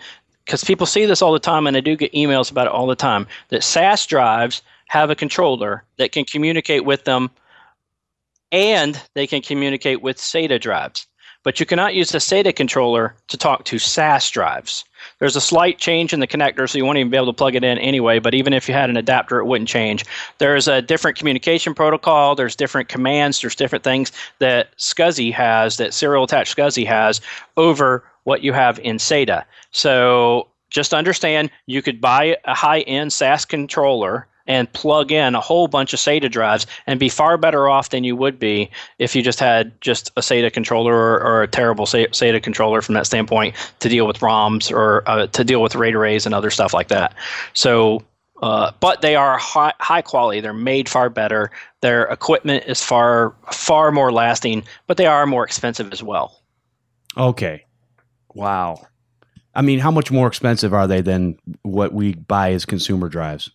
[0.45, 2.88] because people see this all the time, and I do get emails about it all
[2.88, 7.31] the time, that SAS drives have a controller that can communicate with them
[8.51, 11.07] and they can communicate with SATA drives.
[11.43, 14.86] But you cannot use the SATA controller to talk to SAS drives.
[15.19, 17.56] There's a slight change in the connector, so you won't even be able to plug
[17.56, 18.19] it in anyway.
[18.19, 20.06] But even if you had an adapter, it wouldn't change.
[20.38, 22.36] There's a different communication protocol.
[22.36, 23.41] There's different commands.
[23.41, 27.19] There's different things that SCSI has, that serial attached SCSI has,
[27.58, 29.43] over what you have in SATA.
[29.71, 35.41] So just understand you could buy a high end SAS controller and plug in a
[35.41, 39.15] whole bunch of SATA drives and be far better off than you would be if
[39.15, 43.06] you just had just a SATA controller or, or a terrible SATA controller from that
[43.06, 46.73] standpoint to deal with ROMs or uh, to deal with RAID arrays and other stuff
[46.73, 47.15] like that.
[47.53, 48.03] So,
[48.41, 50.41] uh, but they are high, high quality.
[50.41, 51.51] They're made far better.
[51.82, 56.41] Their equipment is far far more lasting, but they are more expensive as well.
[57.15, 57.65] Okay,
[58.34, 58.88] wow.
[59.56, 63.51] I mean, how much more expensive are they than what we buy as consumer drives?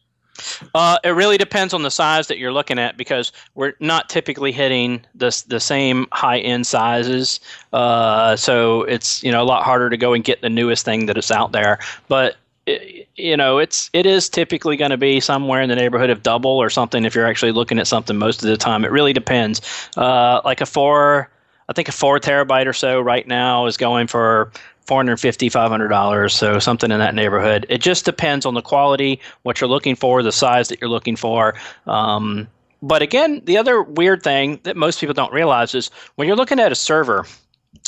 [0.74, 4.53] Uh, it really depends on the size that you're looking at because we're not typically
[4.53, 7.40] hitting the the same high end sizes.
[7.72, 11.07] Uh, so it's you know a lot harder to go and get the newest thing
[11.07, 11.79] that is out there.
[12.09, 16.11] But it, you know it's it is typically going to be somewhere in the neighborhood
[16.11, 18.85] of double or something if you're actually looking at something most of the time.
[18.85, 19.61] It really depends.
[19.96, 21.31] Uh, like a four.
[21.70, 24.51] I think a four terabyte or so right now is going for
[24.88, 29.70] 450 $500 so something in that neighborhood it just depends on the quality what you're
[29.70, 31.55] looking for the size that you're looking for
[31.87, 32.48] um,
[32.83, 36.59] but again the other weird thing that most people don't realize is when you're looking
[36.59, 37.27] at a server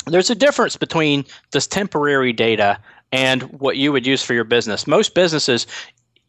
[0.05, 2.79] there's a difference between this temporary data
[3.11, 4.87] and what you would use for your business.
[4.87, 5.67] Most businesses,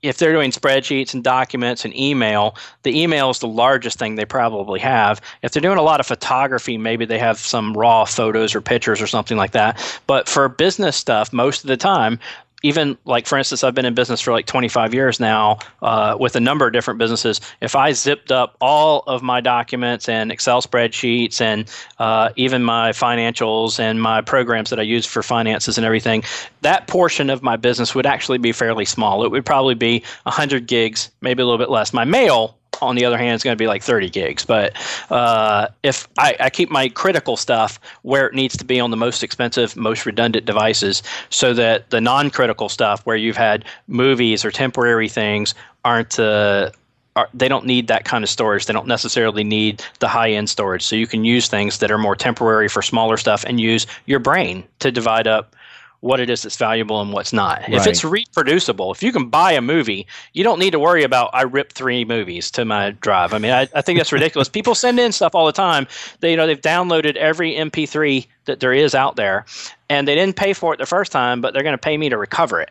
[0.02, 4.24] if they're doing spreadsheets and documents and email, the email is the largest thing they
[4.24, 5.20] probably have.
[5.42, 9.00] If they're doing a lot of photography, maybe they have some raw photos or pictures
[9.00, 10.00] or something like that.
[10.06, 12.18] But for business stuff, most of the time,
[12.62, 16.36] even like for instance i've been in business for like 25 years now uh, with
[16.36, 17.40] a number of different businesses.
[17.60, 22.90] If i zipped up all of my documents and excel spreadsheets and uh, even my
[22.90, 26.22] financials and my programs that i use for finances and everything
[26.62, 29.24] that portion of my business would actually be fairly small.
[29.24, 31.92] It would probably be 100 gigs maybe a little bit less.
[31.92, 34.44] My mail on the other hand, is going to be like 30 gigs.
[34.44, 34.74] But
[35.10, 38.96] uh, if I, I, keep my critical stuff where it needs to be on the
[38.96, 44.50] most expensive, most redundant devices, so that the non-critical stuff, where you've had movies or
[44.50, 46.70] temporary things, aren't uh,
[47.16, 48.66] are, they don't need that kind of storage.
[48.66, 50.82] They don't necessarily need the high end storage.
[50.82, 54.18] So you can use things that are more temporary for smaller stuff and use your
[54.18, 55.54] brain to divide up
[56.02, 57.60] what it is that's valuable and what's not.
[57.60, 57.74] Right.
[57.74, 61.30] If it's reproducible, if you can buy a movie, you don't need to worry about
[61.32, 63.32] I ripped three movies to my drive.
[63.32, 64.48] I mean, I, I think that's ridiculous.
[64.50, 65.86] People send in stuff all the time.
[66.18, 69.46] They you know they've downloaded every MP3 that there is out there,
[69.88, 72.08] and they didn't pay for it the first time, but they're going to pay me
[72.08, 72.70] to recover it.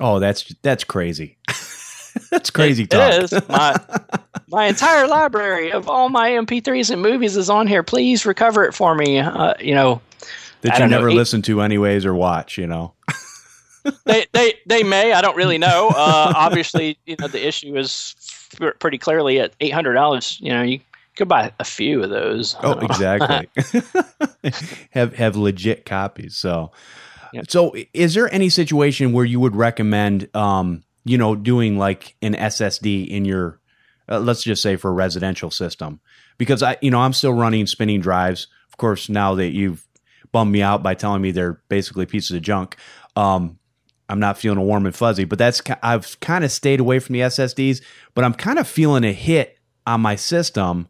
[0.00, 1.36] Oh, that's that's crazy.
[2.30, 3.12] that's crazy it, talk.
[3.12, 3.48] It is.
[3.50, 3.76] My,
[4.48, 7.82] my entire library of all my MP3s and movies is on here.
[7.82, 9.18] Please recover it for me.
[9.18, 10.00] Uh, you know,
[10.62, 12.94] that you never know, listen to anyways or watch, you know.
[14.04, 15.12] they they they may.
[15.12, 15.88] I don't really know.
[15.88, 18.14] Uh, obviously, you know the issue is
[18.78, 20.38] pretty clearly at eight hundred dollars.
[20.40, 20.80] You know, you
[21.16, 22.56] could buy a few of those.
[22.62, 23.48] Oh, exactly.
[24.90, 26.36] have have legit copies.
[26.36, 26.72] So,
[27.32, 27.50] yep.
[27.50, 32.34] so is there any situation where you would recommend, um, you know, doing like an
[32.34, 33.60] SSD in your
[34.08, 36.00] uh, let's just say for a residential system,
[36.36, 38.48] because I, you know, I'm still running spinning drives.
[38.68, 39.86] Of course, now that you've
[40.32, 42.76] bummed me out by telling me they're basically pieces of junk,
[43.16, 43.58] um,
[44.08, 45.24] I'm not feeling warm and fuzzy.
[45.24, 47.80] But that's I've kind of stayed away from the SSDs,
[48.14, 50.88] but I'm kind of feeling a hit on my system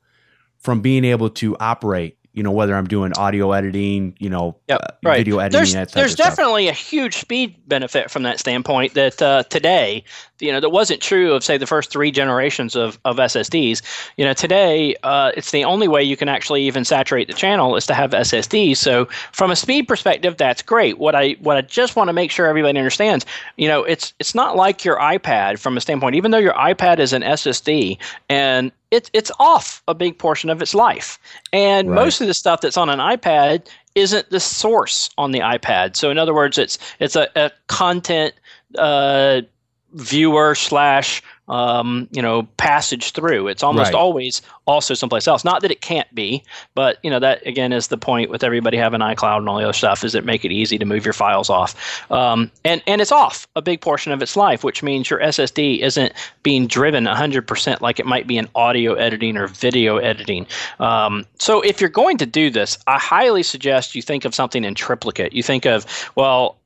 [0.57, 4.81] from being able to operate you know whether I'm doing audio editing, you know, yep,
[4.83, 5.19] uh, right.
[5.19, 5.75] video editing.
[5.75, 8.95] There's, there's definitely a huge speed benefit from that standpoint.
[8.95, 10.05] That uh, today,
[10.39, 13.83] you know, that wasn't true of say the first three generations of, of SSDs.
[14.17, 17.75] You know, today uh, it's the only way you can actually even saturate the channel
[17.75, 18.77] is to have SSDs.
[18.77, 20.99] So from a speed perspective, that's great.
[20.99, 24.37] What I what I just want to make sure everybody understands, you know, it's it's
[24.37, 26.15] not like your iPad from a standpoint.
[26.15, 30.61] Even though your iPad is an SSD and it's it's off a big portion of
[30.61, 31.19] its life.
[31.53, 32.05] And right.
[32.05, 35.97] most of the stuff that's on an iPad isn't the source on the iPad.
[35.97, 38.35] So in other words, it's it's a, a content
[38.79, 39.43] uh,
[39.95, 43.49] viewer slash um, you know passage through.
[43.49, 43.99] It's almost right.
[43.99, 45.45] always also someplace else.
[45.45, 46.43] Not that it can't be,
[46.75, 49.65] but you know that again is the point with everybody having iCloud and all the
[49.65, 52.11] other stuff is it make it easy to move your files off.
[52.11, 55.81] Um, and and it's off a big portion of its life, which means your SSD
[55.81, 56.13] isn't
[56.45, 60.47] being driven 100% like it might be in audio editing or video editing.
[60.79, 64.65] Um, so if you're going to do this, I highly suggest you think of something
[64.65, 65.33] in triplicate.
[65.33, 65.85] You think of
[66.15, 66.60] well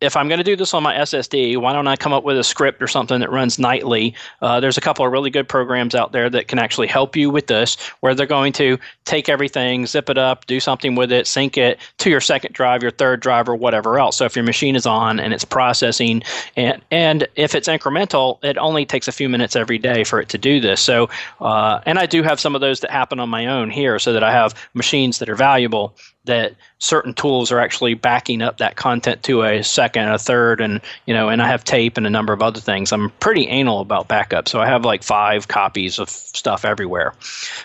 [0.00, 2.36] if I'm going to do this on my SSD, why don't I come up with
[2.36, 4.14] a script or something that runs nightly?
[4.42, 7.30] Uh, there's a couple of really good programs out there that can actually help you
[7.30, 11.26] with this, where they're going to take everything, zip it up, do something with it,
[11.26, 14.16] sync it to your second drive, your third drive, or whatever else.
[14.16, 16.22] So if your machine is on and it's processing,
[16.56, 20.28] and and if it's incremental, it only takes a few minutes every day for it
[20.30, 20.80] to do this.
[20.80, 21.08] So,
[21.40, 24.12] uh, and I do have some of those that happen on my own here, so
[24.12, 28.76] that I have machines that are valuable that certain tools are actually backing up that
[28.76, 32.10] content to a second, a third, and you know, and I have tape and a
[32.10, 32.92] number of other things.
[32.92, 37.14] I'm pretty anal about backup, so I have like five copies of stuff everywhere.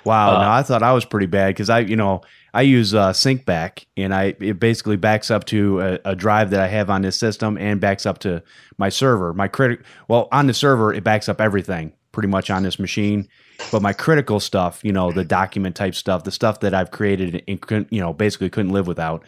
[0.03, 2.21] Wow, uh, no, I thought I was pretty bad because I, you know,
[2.53, 6.59] I use uh, SyncBack, and I it basically backs up to a, a, drive that
[6.59, 8.43] I have on this system and backs up to
[8.77, 9.33] my server.
[9.33, 13.27] My critic, well, on the server, it backs up everything pretty much on this machine
[13.71, 17.43] but my critical stuff, you know, the document type stuff, the stuff that I've created
[17.47, 19.23] and you know, basically couldn't live without,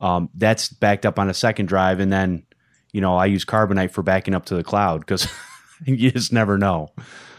[0.00, 2.00] um, that's backed up on a second drive.
[2.00, 2.44] And then,
[2.92, 5.28] you know, I use Carbonite for backing up to the cloud because
[5.84, 6.90] you just never know.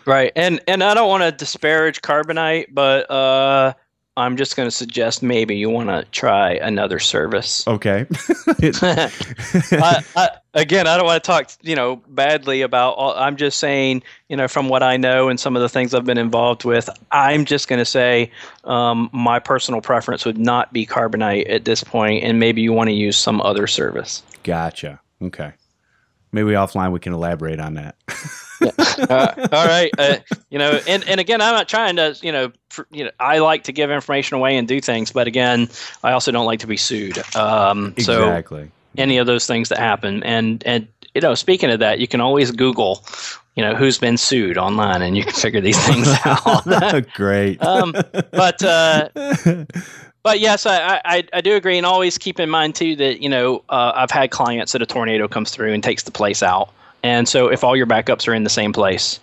[0.05, 0.31] Right.
[0.36, 3.73] And, and I don't want to disparage Carbonite, but, uh,
[4.17, 7.67] I'm just going to suggest maybe you want to try another service.
[7.67, 8.06] Okay.
[8.62, 12.91] I, I, again, I don't want to talk, you know, badly about.
[12.93, 15.93] All, I'm just saying, you know, from what I know and some of the things
[15.93, 18.32] I've been involved with, I'm just going to say
[18.63, 22.88] um, my personal preference would not be Carbonite at this point, and maybe you want
[22.88, 24.23] to use some other service.
[24.43, 25.01] Gotcha.
[25.21, 25.51] Okay.
[26.32, 27.95] Maybe offline we can elaborate on that.
[28.61, 28.71] yeah.
[29.09, 29.91] uh, all right.
[29.97, 30.17] Uh,
[30.49, 33.39] you know, and, and again, I'm not trying to, you know, for, you know, I
[33.39, 35.69] like to give information away and do things, but again,
[36.03, 37.17] I also don't like to be sued.
[37.35, 38.65] Um, exactly.
[38.65, 42.07] So any of those things that happen, and and you know, speaking of that, you
[42.07, 43.03] can always Google,
[43.55, 47.07] you know, who's been sued online, and you can figure these things out.
[47.13, 47.61] Great.
[47.61, 47.93] um,
[48.31, 49.09] but uh,
[50.23, 53.29] but yes, I, I, I do agree, and always keep in mind too that you
[53.29, 56.69] know uh, I've had clients that a tornado comes through and takes the place out.
[57.05, 59.19] And so if all your backups are in the same place,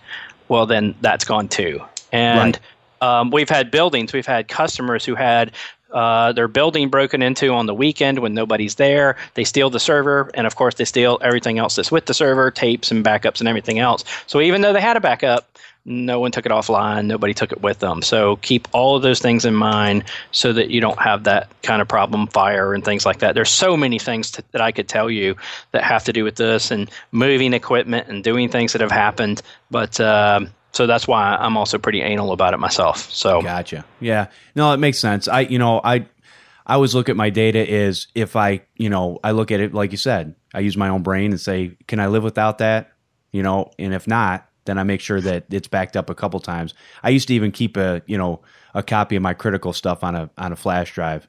[0.46, 1.82] well, then that's gone too.
[2.12, 2.60] And
[3.02, 3.20] right.
[3.20, 5.50] um, we've had buildings, we've had customers who had
[5.90, 9.16] uh, their building broken into on the weekend when nobody's there.
[9.34, 12.52] They steal the server, and of course, they steal everything else that's with the server,
[12.52, 14.04] tapes and backups and everything else.
[14.28, 17.06] So even though they had a backup, no one took it offline.
[17.06, 18.02] Nobody took it with them.
[18.02, 21.82] So keep all of those things in mind so that you don't have that kind
[21.82, 23.34] of problem, fire and things like that.
[23.34, 25.36] There's so many things to, that I could tell you
[25.72, 29.42] that have to do with this and moving equipment and doing things that have happened.
[29.70, 33.10] But uh, so that's why I'm also pretty anal about it myself.
[33.10, 33.84] So gotcha.
[33.98, 34.28] Yeah.
[34.54, 35.26] No, it makes sense.
[35.26, 36.06] I, you know, I,
[36.64, 39.74] I always look at my data is if I, you know, I look at it
[39.74, 42.92] like you said, I use my own brain and say, can I live without that?
[43.32, 46.40] You know, and if not, then I make sure that it's backed up a couple
[46.40, 46.74] times.
[47.02, 48.40] I used to even keep a you know
[48.74, 51.28] a copy of my critical stuff on a on a flash drive,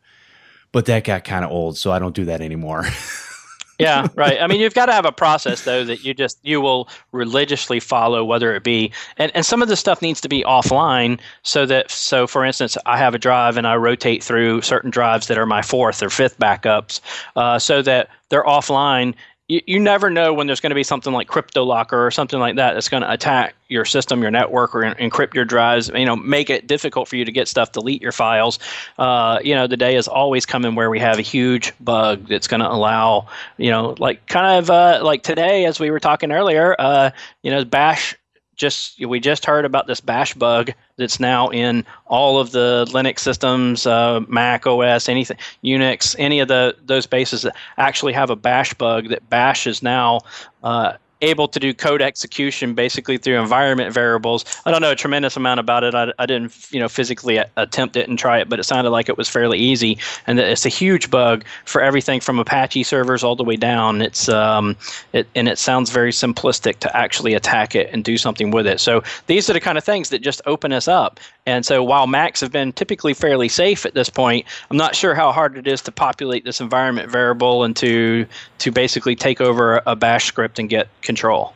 [0.72, 2.86] but that got kind of old, so I don't do that anymore.
[3.80, 4.40] yeah, right.
[4.40, 7.80] I mean, you've got to have a process though that you just you will religiously
[7.80, 11.66] follow, whether it be and and some of the stuff needs to be offline so
[11.66, 15.38] that so for instance, I have a drive and I rotate through certain drives that
[15.38, 17.02] are my fourth or fifth backups,
[17.36, 19.16] uh, so that they're offline
[19.54, 22.56] you, you never know when there's going to be something like CryptoLocker or something like
[22.56, 25.90] that that's going to attack your system, your network, or encrypt your drives.
[25.94, 28.58] You know, make it difficult for you to get stuff, delete your files.
[28.98, 32.48] Uh, you know, the day is always coming where we have a huge bug that's
[32.48, 33.28] going to allow,
[33.58, 36.76] you know, like kind of uh, like today, as we were talking earlier.
[36.80, 37.12] Uh,
[37.44, 38.16] you know, Bash
[38.56, 43.20] just we just heard about this bash bug that's now in all of the Linux
[43.20, 48.36] systems, uh, Mac OS, anything, Unix, any of the those bases that actually have a
[48.36, 49.10] bash bug.
[49.10, 50.22] That bash is now
[50.64, 50.94] uh,
[51.24, 54.46] able to do code execution basically through environment variables.
[54.66, 55.96] I don't know a tremendous amount about it.
[55.96, 59.10] I, I didn't, you know, physically attempt it and try it, but it sounded like
[59.10, 59.98] it was fairly easy.
[60.28, 64.02] And it's a huge bug for everything from Apache servers all the way down.
[64.02, 64.76] It's um,
[65.14, 68.80] it and it sounds very simplistic to actually attack it and do something with it.
[68.80, 71.20] So these are the kind of things that just open us up.
[71.46, 75.14] And so while Macs have been typically fairly safe at this point, I'm not sure
[75.14, 78.26] how hard it is to populate this environment variable and to
[78.60, 81.54] to basically take over a bash script and get control.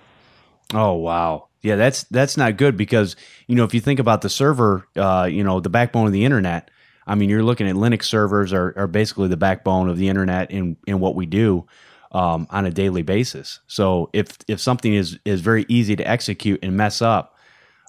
[0.74, 1.48] Oh wow.
[1.62, 3.16] Yeah, that's that's not good because
[3.48, 6.26] you know if you think about the server, uh, you know the backbone of the
[6.26, 6.70] internet.
[7.06, 10.52] I mean, you're looking at Linux servers are, are basically the backbone of the internet
[10.52, 11.66] in in what we do
[12.12, 13.60] um, on a daily basis.
[13.68, 17.37] So if if something is is very easy to execute and mess up,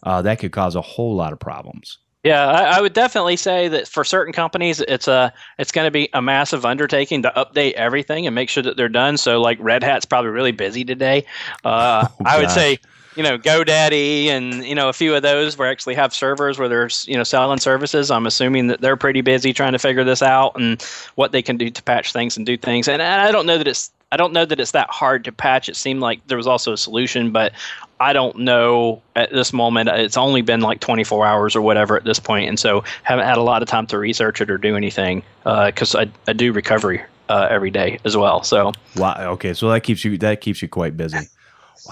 [0.03, 1.99] uh, that could cause a whole lot of problems.
[2.25, 5.91] Yeah, I, I, would definitely say that for certain companies, it's a it's going to
[5.91, 9.17] be a massive undertaking to update everything and make sure that they're done.
[9.17, 11.25] So, like Red Hat's probably really busy today.
[11.65, 12.81] Uh, oh, I would say,
[13.15, 16.69] you know, GoDaddy and you know a few of those where actually have servers where
[16.69, 18.11] there's you know selling services.
[18.11, 20.83] I'm assuming that they're pretty busy trying to figure this out and
[21.15, 22.89] what they can do to patch things and do things.
[22.89, 25.69] And I don't know that it's I don't know that it's that hard to patch.
[25.69, 27.53] It seemed like there was also a solution, but
[28.01, 29.91] I don't know at this moment.
[29.91, 33.37] It's only been like 24 hours or whatever at this point, and so haven't had
[33.37, 36.53] a lot of time to research it or do anything because uh, I, I do
[36.53, 38.43] recovery uh, every day as well.
[38.43, 41.19] So wow, okay, so that keeps you that keeps you quite busy.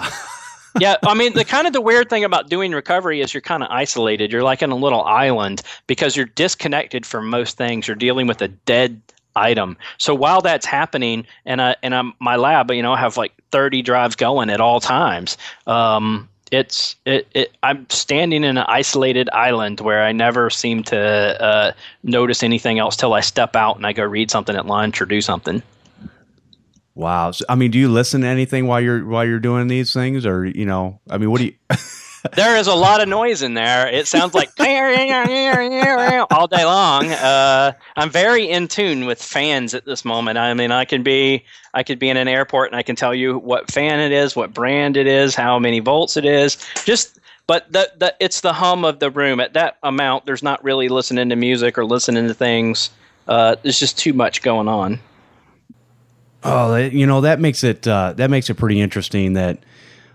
[0.81, 3.63] yeah, I mean the kind of the weird thing about doing recovery is you're kind
[3.63, 4.33] of isolated.
[4.33, 7.87] You're like in a little island because you're disconnected from most things.
[7.87, 9.01] You're dealing with a dead
[9.37, 9.77] item.
[9.99, 13.33] So while that's happening, and I and I'm, my lab, you know, I have like
[13.53, 15.37] 30 drives going at all times.
[15.67, 21.43] Um, it's it, it, I'm standing in an isolated island where I never seem to
[21.43, 21.73] uh,
[22.03, 25.07] notice anything else till I step out and I go read something at lunch or
[25.07, 25.63] do something.
[26.95, 27.33] Wow.
[27.33, 30.25] So, I mean, do you listen to anything while you're while you're doing these things,
[30.25, 31.55] or you know, I mean, what do you?
[32.35, 33.89] there is a lot of noise in there.
[33.89, 34.51] It sounds like
[36.31, 37.11] all day long.
[37.11, 40.39] Uh, I'm very in tune with fans at this moment.
[40.39, 43.15] I mean, I can be I could be in an airport and I can tell
[43.15, 46.57] you what fan it is, what brand it is, how many volts it is.
[46.85, 50.27] Just but the, the it's the hum of the room at that amount.
[50.27, 52.91] There's not really listening to music or listening to things.
[53.29, 55.01] Uh, there's just too much going on.
[56.43, 59.35] Oh, you know that makes it uh, that makes it pretty interesting.
[59.35, 59.59] That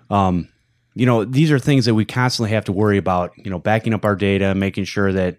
[0.09, 0.49] um,
[0.93, 3.93] you know, these are things that we constantly have to worry about, you know, backing
[3.93, 5.37] up our data, making sure that,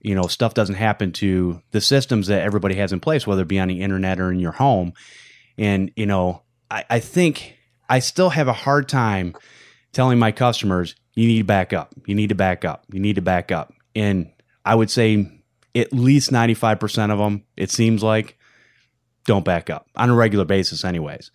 [0.00, 3.48] you know, stuff doesn't happen to the systems that everybody has in place, whether it
[3.48, 4.92] be on the internet or in your home.
[5.56, 7.56] And, you know, I, I think
[7.88, 9.34] I still have a hard time
[9.92, 13.16] telling my customers, you need to back up, you need to back up, you need
[13.16, 13.72] to back up.
[13.94, 14.30] And
[14.64, 15.42] I would say
[15.74, 18.36] at least 95% of them, it seems like,
[19.26, 21.30] don't back up on a regular basis, anyways.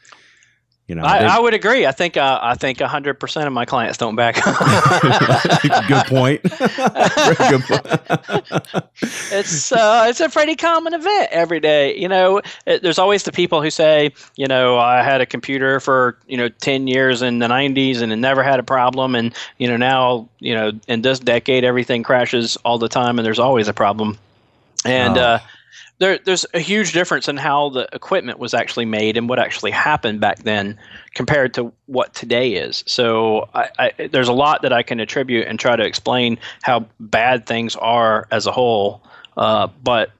[0.87, 1.87] You know, I, I, would agree.
[1.87, 4.55] I think uh, I think hundred percent of my clients don't back up.
[5.87, 6.43] good point.
[6.43, 8.85] good point.
[9.31, 11.97] it's uh, it's a pretty common event every day.
[11.97, 15.79] You know, it, there's always the people who say, you know, I had a computer
[15.79, 19.33] for you know ten years in the '90s and it never had a problem, and
[19.57, 23.39] you know now you know in this decade everything crashes all the time and there's
[23.39, 24.19] always a problem.
[24.85, 25.21] And oh.
[25.21, 25.39] uh,
[25.97, 29.71] there, there's a huge difference in how the equipment was actually made and what actually
[29.71, 30.77] happened back then
[31.13, 32.83] compared to what today is.
[32.85, 36.85] So I, I, there's a lot that I can attribute and try to explain how
[36.99, 39.03] bad things are as a whole.
[39.37, 40.11] Uh, but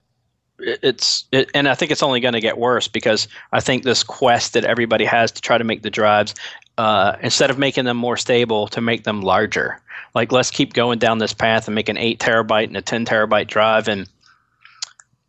[0.59, 4.03] it's it, and I think it's only going to get worse because I think this
[4.03, 6.33] quest that everybody has to try to make the drives
[6.77, 9.81] uh, instead of making them more stable to make them larger.
[10.13, 13.05] Like let's keep going down this path and make an eight terabyte and a ten
[13.05, 14.07] terabyte drive and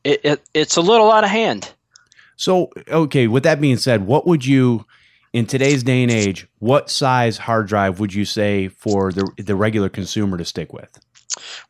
[0.07, 1.73] it, it, it's a little out of hand.
[2.37, 4.85] So, okay, with that being said, what would you,
[5.33, 9.57] in today's day and age, what size hard drive would you say for the the
[9.57, 11.01] regular consumer to stick with?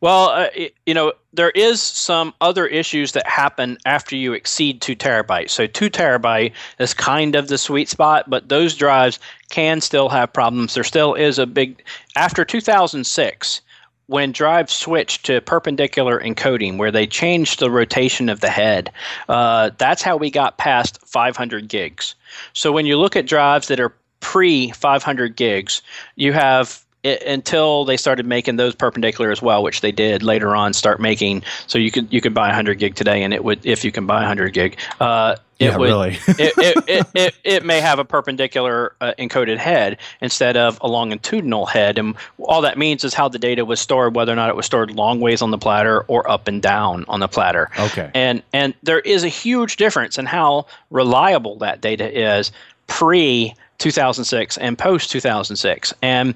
[0.01, 0.49] Well, uh,
[0.84, 5.51] you know, there is some other issues that happen after you exceed two terabytes.
[5.51, 9.18] So two terabyte is kind of the sweet spot, but those drives
[9.49, 10.74] can still have problems.
[10.74, 11.82] There still is a big
[12.16, 13.61] after 2006
[14.09, 18.91] when drives switched to perpendicular encoding, where they changed the rotation of the head,
[19.29, 22.15] uh, that's how we got past 500 gigs.
[22.53, 25.83] So when you look at drives that are pre 500 gigs,
[26.15, 30.55] you have it, until they started making those perpendicular as well, which they did later
[30.55, 31.43] on start making.
[31.67, 34.07] So you could you could buy 100 gig today, and it would if you can
[34.07, 34.79] buy 100 gig.
[35.01, 36.11] Uh, it yeah, would really.
[36.27, 40.89] it, it, it, it, it may have a perpendicular uh, encoded head instead of a
[40.89, 44.51] longitudinal head and all that means is how the data was stored whether or not
[44.51, 47.71] it was stored long ways on the platter or up and down on the platter
[47.79, 48.11] Okay.
[48.15, 52.53] and and there is a huge difference in how reliable that data is
[52.87, 56.35] pre 2006 and post 2006 and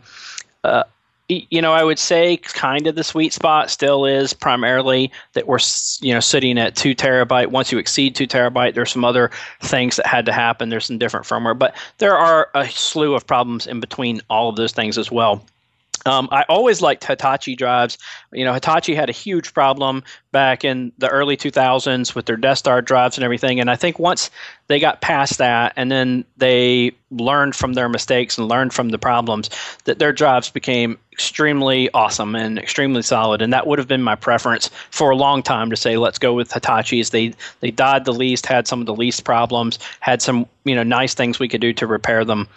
[0.64, 0.84] uh,
[1.30, 5.58] you know, I would say kind of the sweet spot still is primarily that we're
[6.00, 7.48] you know sitting at two terabyte.
[7.48, 10.68] Once you exceed two terabyte, there's some other things that had to happen.
[10.68, 14.56] There's some different firmware, but there are a slew of problems in between all of
[14.56, 15.44] those things as well.
[16.06, 17.98] Um, I always liked Hitachi drives.
[18.32, 22.58] You know, Hitachi had a huge problem back in the early 2000s with their Death
[22.58, 23.60] Star drives and everything.
[23.60, 24.30] And I think once
[24.68, 28.98] they got past that and then they learned from their mistakes and learned from the
[28.98, 29.50] problems,
[29.84, 33.42] that their drives became extremely awesome and extremely solid.
[33.42, 36.32] And that would have been my preference for a long time to say, let's go
[36.32, 37.10] with Hitachi's.
[37.10, 40.82] They they died the least, had some of the least problems, had some you know
[40.82, 42.48] nice things we could do to repair them.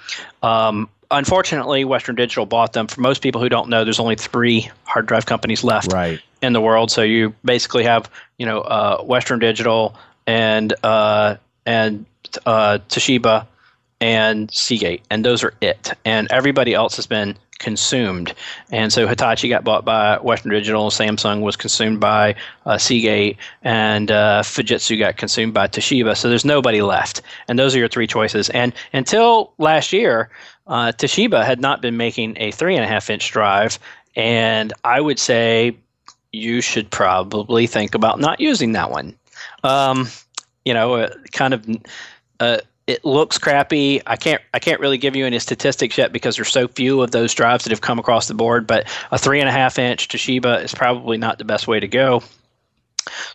[0.44, 2.88] Um, unfortunately, Western Digital bought them.
[2.88, 6.20] For most people who don't know, there's only three hard drive companies left Right.
[6.42, 6.92] in the world.
[6.92, 9.96] So you basically have you know uh, Western Digital
[10.28, 11.36] and uh,
[11.66, 12.06] and
[12.46, 13.48] uh, Toshiba
[14.02, 15.94] and Seagate, and those are it.
[16.04, 18.34] And everybody else has been consumed.
[18.72, 22.36] And so Hitachi got bought by Western Digital, Samsung was consumed by
[22.66, 26.18] uh, Seagate, and uh, Fujitsu got consumed by Toshiba.
[26.18, 27.22] So there's nobody left.
[27.48, 28.50] And those are your three choices.
[28.50, 30.30] And until last year,
[30.68, 33.80] uh, Toshiba had not been making a three and a half inch drive.
[34.16, 35.76] And I would say
[36.32, 39.16] you should probably think about not using that one.
[39.64, 40.08] Um,
[40.66, 41.68] you know, uh, kind of.
[42.40, 44.02] Uh, it looks crappy.
[44.06, 47.12] I can't I can't really give you any statistics yet because there's so few of
[47.12, 48.68] those drives that have come across the board.
[48.68, 51.88] But a three and a half inch Toshiba is probably not the best way to
[51.88, 52.22] go.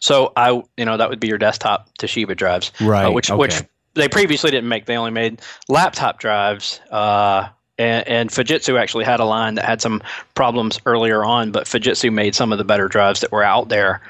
[0.00, 3.06] So I you know that would be your desktop Toshiba drives, Right.
[3.06, 3.38] uh, which okay.
[3.38, 3.62] which
[3.98, 4.86] they previously didn't make.
[4.86, 6.80] They only made laptop drives.
[6.90, 10.02] Uh, and, and Fujitsu actually had a line that had some
[10.34, 14.00] problems earlier on, but Fujitsu made some of the better drives that were out there.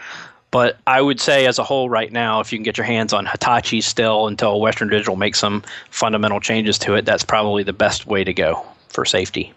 [0.51, 3.13] But I would say, as a whole, right now, if you can get your hands
[3.13, 7.75] on Hitachi still until Western Digital makes some fundamental changes to it, that's probably the
[7.75, 9.53] best way to go for safety.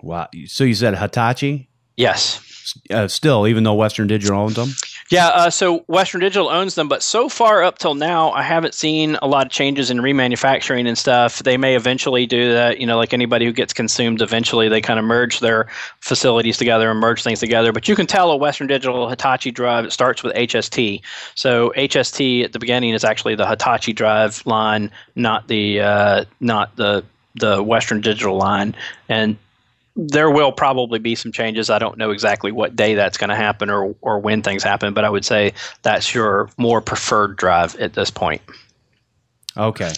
[0.00, 0.28] wow.
[0.46, 1.68] So you said Hitachi?
[1.96, 2.44] Yes.
[2.90, 4.68] Uh, still, even though Western Digital owns them?
[5.10, 8.74] Yeah, uh, so Western Digital owns them, but so far up till now, I haven't
[8.74, 11.38] seen a lot of changes in remanufacturing and stuff.
[11.38, 14.98] They may eventually do that, you know, like anybody who gets consumed, eventually they kind
[14.98, 15.68] of merge their
[16.00, 17.72] facilities together and merge things together.
[17.72, 21.00] But you can tell a Western Digital Hitachi drive, it starts with HST.
[21.34, 26.76] So HST at the beginning is actually the Hitachi drive line, not the uh, not
[26.76, 27.02] the
[27.34, 28.74] the Western Digital line,
[29.08, 29.38] and
[29.98, 31.68] there will probably be some changes.
[31.68, 34.94] I don't know exactly what day that's going to happen or or when things happen,
[34.94, 38.40] but I would say that's your more preferred drive at this point.
[39.56, 39.92] Okay.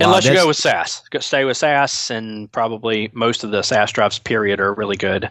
[0.00, 3.50] Wow, Unless uh, you go with SAS, Go- stay with SAS, and probably most of
[3.50, 5.30] the SAS drives, period, are really good.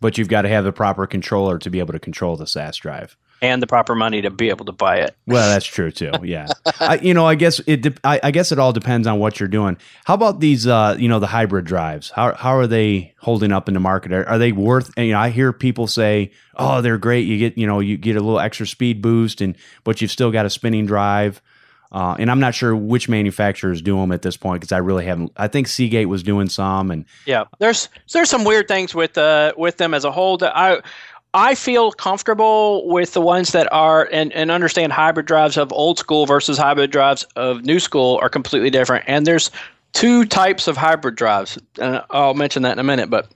[0.00, 2.78] But you've got to have the proper controller to be able to control the SAS
[2.78, 3.16] drive.
[3.42, 5.16] And the proper money to be able to buy it.
[5.26, 6.12] Well, that's true too.
[6.22, 6.46] Yeah,
[6.80, 7.82] I, you know, I guess it.
[7.82, 9.76] De- I, I guess it all depends on what you're doing.
[10.04, 10.66] How about these?
[10.66, 12.10] Uh, you know, the hybrid drives.
[12.10, 14.12] How how are they holding up in the market?
[14.12, 14.92] Are, are they worth?
[14.96, 17.26] You know, I hear people say, "Oh, they're great.
[17.26, 20.30] You get you know you get a little extra speed boost, and but you've still
[20.30, 21.42] got a spinning drive."
[21.90, 25.04] Uh, and I'm not sure which manufacturers do them at this point because I really
[25.04, 25.30] haven't.
[25.36, 29.52] I think Seagate was doing some, and Yeah, there's there's some weird things with uh
[29.58, 30.80] with them as a whole that I
[31.34, 35.98] I feel comfortable with the ones that are and, and understand hybrid drives of old
[35.98, 39.04] school versus hybrid drives of new school are completely different.
[39.08, 39.50] And there's
[39.92, 41.58] two types of hybrid drives.
[41.80, 43.28] And I'll mention that in a minute, but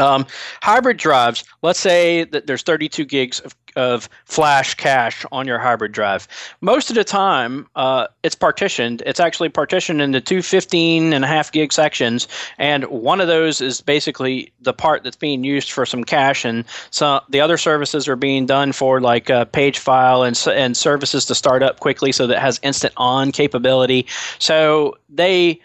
[0.00, 0.26] um,
[0.62, 5.92] hybrid drives, let's say that there's 32 gigs of, of flash cache on your hybrid
[5.92, 6.26] drive.
[6.60, 9.02] Most of the time, uh, it's partitioned.
[9.06, 12.26] It's actually partitioned into two 15 and a half gig sections,
[12.58, 16.64] and one of those is basically the part that's being used for some cache, and
[16.90, 21.24] so the other services are being done for like a page file and, and services
[21.26, 24.06] to start up quickly so that has instant on capability.
[24.38, 25.60] So they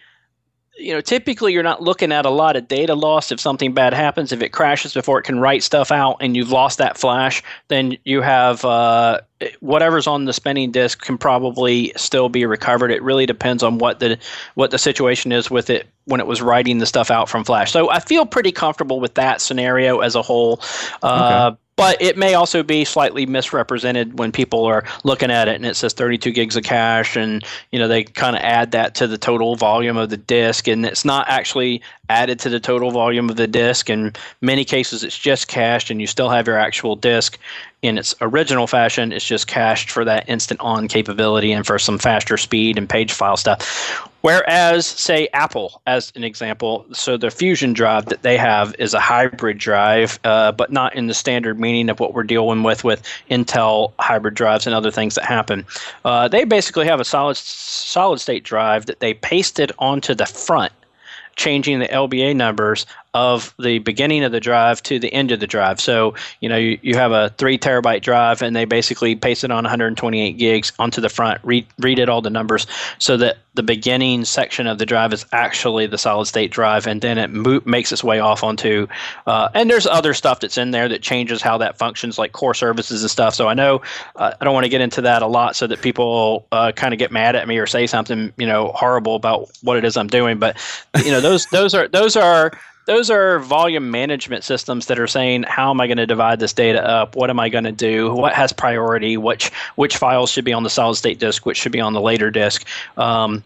[0.79, 3.93] you know, typically you're not looking at a lot of data loss if something bad
[3.93, 4.31] happens.
[4.31, 7.97] If it crashes before it can write stuff out and you've lost that flash, then
[8.05, 9.19] you have uh,
[9.59, 12.91] whatever's on the spinning disk can probably still be recovered.
[12.91, 14.17] It really depends on what the
[14.55, 17.71] what the situation is with it when it was writing the stuff out from flash.
[17.71, 20.61] So I feel pretty comfortable with that scenario as a whole.
[21.03, 25.65] Uh, but it may also be slightly misrepresented when people are looking at it and
[25.65, 29.07] it says 32 gigs of cache and you know they kind of add that to
[29.07, 33.29] the total volume of the disk and it's not actually added to the total volume
[33.29, 33.89] of the disk.
[33.89, 37.37] In many cases it's just cached and you still have your actual disk
[37.81, 39.13] in its original fashion.
[39.13, 43.13] It's just cached for that instant on capability and for some faster speed and page
[43.13, 48.75] file stuff Whereas, say, Apple, as an example, so the Fusion drive that they have
[48.77, 52.63] is a hybrid drive, uh, but not in the standard meaning of what we're dealing
[52.63, 53.01] with with
[53.31, 55.65] Intel hybrid drives and other things that happen.
[56.03, 60.73] Uh, they basically have a solid solid state drive that they pasted onto the front
[61.39, 65.47] changing the LBA numbers of the beginning of the drive to the end of the
[65.47, 65.79] drive.
[65.79, 69.51] So, you know, you, you have a three terabyte drive and they basically paste it
[69.51, 72.67] on 128 gigs onto the front, read, read it all the numbers
[72.99, 77.01] so that the beginning section of the drive is actually the solid state drive and
[77.01, 78.87] then it mo- makes its way off onto,
[79.25, 82.53] uh, and there's other stuff that's in there that changes how that functions, like core
[82.53, 83.33] services and stuff.
[83.33, 83.81] So I know
[84.17, 86.93] uh, I don't want to get into that a lot so that people uh, kind
[86.93, 89.97] of get mad at me or say something, you know, horrible about what it is
[89.97, 90.37] I'm doing.
[90.37, 90.57] But,
[91.03, 92.51] you know, those, those are, those are,
[92.89, 96.53] those are volume management systems that are saying how am I going to divide this
[96.53, 97.15] data up?
[97.15, 98.11] What am I going to do?
[98.11, 99.15] What has priority?
[99.15, 101.45] Which which files should be on the solid state disk?
[101.45, 102.65] Which should be on the later disk?
[102.97, 103.43] Um,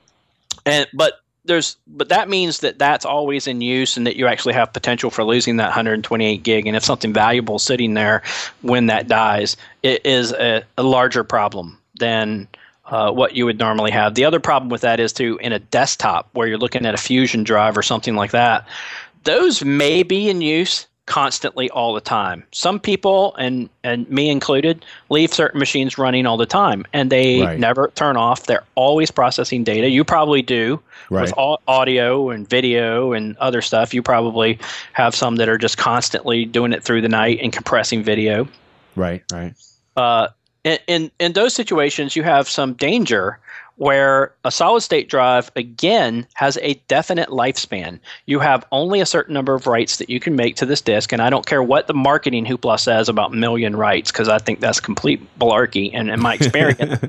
[0.65, 4.53] and but there's but that means that that's always in use and that you actually
[4.53, 8.23] have potential for losing that 128 gig and if something valuable sitting there
[8.61, 12.47] when that dies it is a, a larger problem than
[12.85, 15.59] uh, what you would normally have the other problem with that is to in a
[15.59, 18.65] desktop where you're looking at a fusion drive or something like that
[19.23, 22.43] those may be in use constantly all the time.
[22.51, 27.41] Some people and and me included leave certain machines running all the time and they
[27.41, 27.59] right.
[27.59, 28.45] never turn off.
[28.45, 29.89] They're always processing data.
[29.89, 31.23] You probably do right.
[31.23, 31.33] with
[31.67, 33.93] audio and video and other stuff.
[33.93, 34.59] You probably
[34.93, 38.47] have some that are just constantly doing it through the night and compressing video.
[38.95, 39.53] Right, right.
[39.97, 40.29] Uh,
[40.63, 43.39] in, in in those situations, you have some danger
[43.77, 47.99] where a solid state drive again has a definite lifespan.
[48.25, 51.11] You have only a certain number of writes that you can make to this disk,
[51.11, 54.59] and I don't care what the marketing hoopla says about million writes because I think
[54.59, 55.91] that's complete malarkey.
[55.93, 57.03] And in my experience,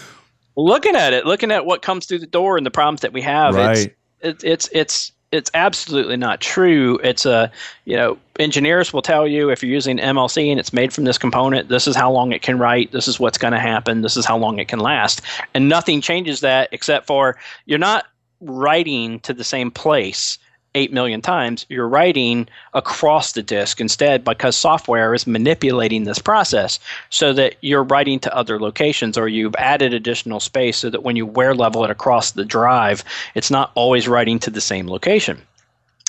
[0.56, 3.22] looking at it, looking at what comes through the door and the problems that we
[3.22, 3.76] have, right.
[4.20, 6.98] it's, it, it's it's it's absolutely not true.
[7.02, 7.50] It's a
[7.84, 11.18] you know engineers will tell you if you're using MLC and it's made from this
[11.18, 14.16] component, this is how long it can write, this is what's going to happen, this
[14.16, 15.20] is how long it can last,
[15.54, 18.06] and nothing changes that except for you're not
[18.40, 20.38] writing to the same place
[20.74, 26.78] 8 million times, you're writing across the disk instead because software is manipulating this process
[27.10, 31.16] so that you're writing to other locations or you've added additional space so that when
[31.16, 33.02] you wear level it across the drive,
[33.34, 35.40] it's not always writing to the same location.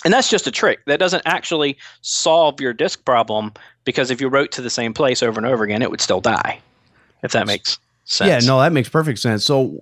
[0.03, 0.79] And that's just a trick.
[0.85, 3.53] That doesn't actually solve your disk problem
[3.83, 6.21] because if you wrote to the same place over and over again, it would still
[6.21, 6.59] die.
[7.23, 8.43] If that makes sense.
[8.43, 9.45] Yeah, no, that makes perfect sense.
[9.45, 9.81] So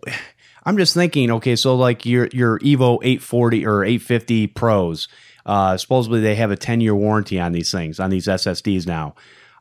[0.65, 5.07] I'm just thinking, okay, so like your your Evo 840 or 850 Pros,
[5.45, 9.15] uh, supposedly they have a 10 year warranty on these things on these SSDs now.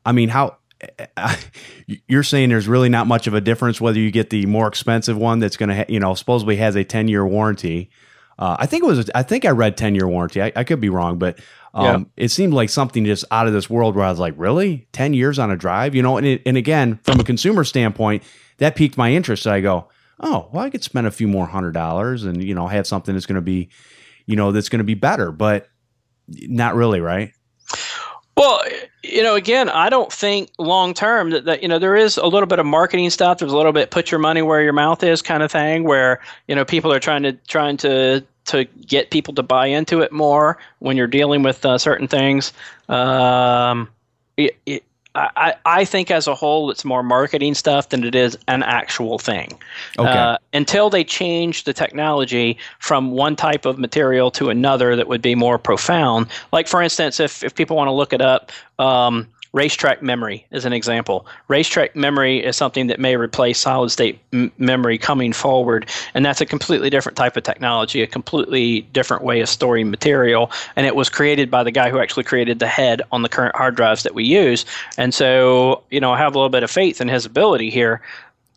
[0.05, 0.59] I mean, how
[2.07, 5.17] you're saying there's really not much of a difference whether you get the more expensive
[5.17, 7.91] one that's going to, ha- you know, supposedly has a 10 year warranty.
[8.39, 10.41] Uh, I think it was, I think I read 10 year warranty.
[10.41, 11.41] I, I, could be wrong, but
[11.75, 12.25] um, yeah.
[12.25, 14.87] it seemed like something just out of this world where I was like, really?
[14.93, 15.97] 10 years on a drive?
[15.97, 18.23] You know, and, it, and again, from a consumer standpoint,
[18.59, 19.43] that piqued my interest.
[19.43, 19.89] So I go,
[20.21, 23.15] oh, well, I could spend a few more hundred dollars and, you know, have something
[23.15, 23.69] that's going to be,
[24.27, 25.69] you know, that's going to be better, but
[26.29, 27.33] not really, right?
[28.37, 28.63] Well,
[29.03, 32.27] you know, again, I don't think long term that, that, you know, there is a
[32.27, 33.39] little bit of marketing stuff.
[33.39, 36.21] There's a little bit put your money where your mouth is kind of thing where,
[36.47, 40.13] you know, people are trying to, trying to, to get people to buy into it
[40.13, 42.53] more when you're dealing with uh, certain things.
[42.89, 43.89] Um,
[44.37, 44.85] it, it,
[45.37, 49.19] I, I think as a whole, it's more marketing stuff than it is an actual
[49.19, 49.59] thing.
[49.99, 50.09] Okay.
[50.09, 55.23] Uh, until they change the technology from one type of material to another that would
[55.23, 56.29] be more profound.
[56.53, 60.65] Like, for instance, if, if people want to look it up, um, racetrack memory is
[60.65, 61.27] an example.
[61.49, 66.41] Racetrack memory is something that may replace solid state m- memory coming forward, and that's
[66.41, 70.51] a completely different type of technology, a completely different way of storing material.
[70.77, 73.57] And it was created by the guy who actually created the head on the current
[73.57, 74.65] hard drives that we use.
[74.97, 78.03] And so, you know, I have a little bit of faith in his ability here.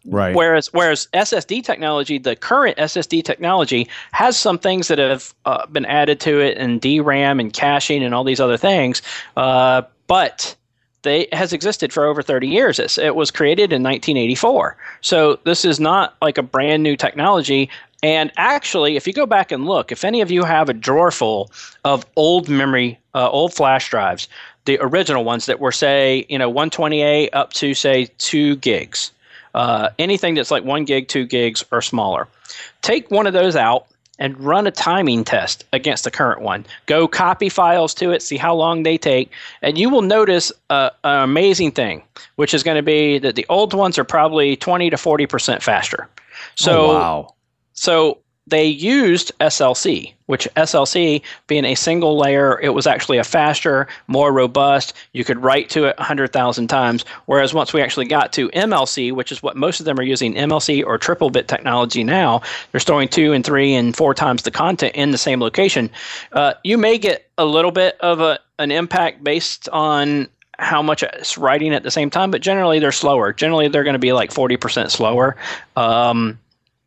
[0.06, 0.36] Right.
[0.36, 5.86] Whereas, whereas SSD technology, the current SSD technology has some things that have uh, been
[5.86, 9.04] added to it, and DRAM and caching and all these other things.
[9.38, 10.56] Uh, but
[11.04, 12.80] they has existed for over 30 years.
[12.80, 14.78] It's, it was created in 1984.
[15.02, 17.70] So this is not like a brand new technology.
[18.04, 21.12] And actually, if you go back and look, if any of you have a drawer
[21.12, 21.52] full
[21.84, 24.28] of old memory, uh, old flash drives,
[24.66, 29.12] the original ones that were say you know 128 up to say two gigs.
[29.54, 32.28] Uh, anything that's like one gig, two gigs, or smaller.
[32.82, 33.88] Take one of those out
[34.22, 36.64] and run a timing test against the current one.
[36.86, 39.32] Go copy files to it, see how long they take,
[39.64, 42.04] and you will notice uh, an amazing thing,
[42.36, 46.08] which is going to be that the old ones are probably 20 to 40% faster.
[46.56, 47.34] So, oh, wow.
[47.74, 53.88] So they used SLC, which SLC being a single layer, it was actually a faster,
[54.08, 54.94] more robust.
[55.14, 57.06] You could write to it 100,000 times.
[57.28, 60.34] Whereas once we actually got to MLC, which is what most of them are using,
[60.34, 64.52] MLC or triple bit technology now, they're storing two and three and four times the
[64.52, 65.90] content in the same location.
[66.32, 70.28] Uh, you may get a little bit of a, an impact based on
[70.58, 73.34] how much it's writing at the same time, but generally they're slower.
[73.34, 75.36] Generally, they're going to be like 40% slower.
[75.76, 76.38] Um,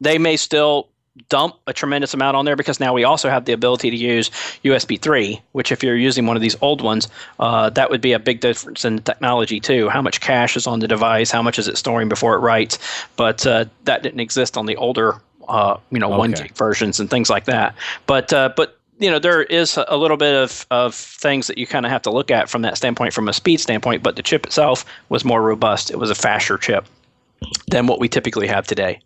[0.01, 0.89] they may still
[1.29, 4.31] dump a tremendous amount on there because now we also have the ability to use
[4.65, 7.09] USB 3, which if you're using one of these old ones,
[7.39, 9.89] uh, that would be a big difference in technology too.
[9.89, 11.31] How much cache is on the device?
[11.31, 12.79] How much is it storing before it writes?
[13.17, 16.19] But uh, that didn't exist on the older, uh, you know, okay.
[16.19, 17.75] one gig versions and things like that.
[18.07, 21.67] But uh, but you know there is a little bit of, of things that you
[21.67, 24.23] kind of have to look at from that standpoint from a speed standpoint but the
[24.23, 26.87] chip itself was more robust it was a faster chip
[27.69, 29.01] than what we typically have today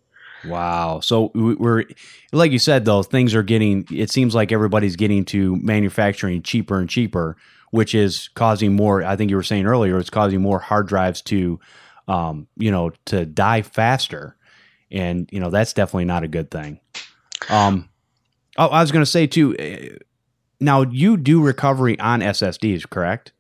[0.45, 1.01] Wow.
[1.01, 1.85] So we're
[2.33, 6.79] like you said though, things are getting it seems like everybody's getting to manufacturing cheaper
[6.79, 7.37] and cheaper,
[7.71, 11.23] which is causing more I think you were saying earlier, it's causing more hard drives
[11.23, 11.59] to
[12.07, 14.35] um, you know, to die faster.
[14.91, 16.81] And, you know, that's definitely not a good thing.
[17.49, 17.89] Um
[18.57, 19.97] oh, I was going to say too eh,
[20.61, 23.33] now you do recovery on SSDs, correct?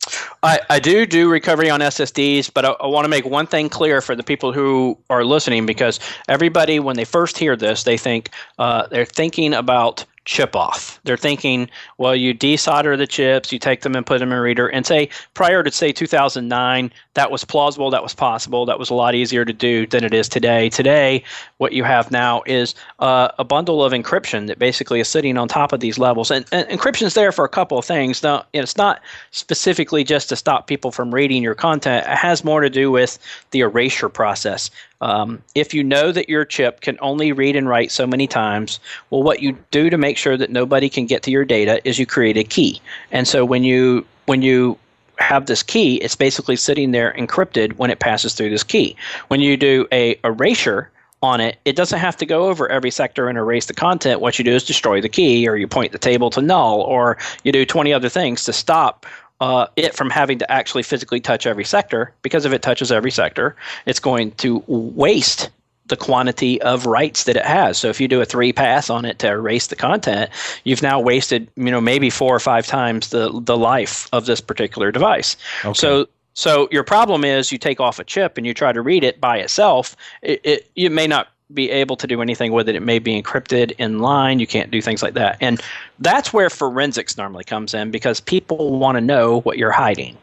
[0.42, 3.68] I, I do do recovery on SSDs, but I, I want to make one thing
[3.68, 5.98] clear for the people who are listening because
[6.28, 11.00] everybody, when they first hear this, they think uh, they're thinking about chip off.
[11.04, 14.42] They're thinking, well, you desolder the chips, you take them and put them in a
[14.42, 18.90] reader, and say prior to say 2009, that was plausible, that was possible, that was
[18.90, 20.68] a lot easier to do than it is today.
[20.68, 21.24] Today,
[21.56, 25.48] what you have now is uh, a bundle of encryption that basically is sitting on
[25.48, 28.22] top of these levels, and, and encryption is there for a couple of things.
[28.22, 29.00] Now, it's not
[29.30, 32.06] specifically just to stop people from reading your content.
[32.06, 33.18] It has more to do with
[33.52, 34.70] the erasure process.
[35.00, 38.80] Um, if you know that your chip can only read and write so many times,
[39.10, 41.98] well, what you do to make sure that nobody can get to your data is
[41.98, 42.80] you create a key.
[43.12, 44.78] And so when you when you
[45.18, 48.96] have this key, it's basically sitting there encrypted when it passes through this key.
[49.28, 50.90] When you do a erasure
[51.22, 54.20] on it, it doesn't have to go over every sector and erase the content.
[54.20, 57.18] What you do is destroy the key, or you point the table to null, or
[57.42, 59.06] you do 20 other things to stop
[59.40, 63.10] uh, it from having to actually physically touch every sector because if it touches every
[63.10, 65.50] sector, it's going to waste
[65.86, 67.78] the quantity of writes that it has.
[67.78, 70.30] So if you do a three pass on it to erase the content,
[70.64, 74.40] you've now wasted, you know, maybe four or five times the the life of this
[74.40, 75.36] particular device.
[75.64, 75.74] Okay.
[75.74, 79.02] So so your problem is you take off a chip and you try to read
[79.02, 79.96] it by itself.
[80.22, 82.76] It, it you may not be able to do anything with it.
[82.76, 84.38] It may be encrypted in line.
[84.38, 85.38] You can't do things like that.
[85.40, 85.60] And
[85.98, 90.16] that's where forensics normally comes in because people want to know what you're hiding.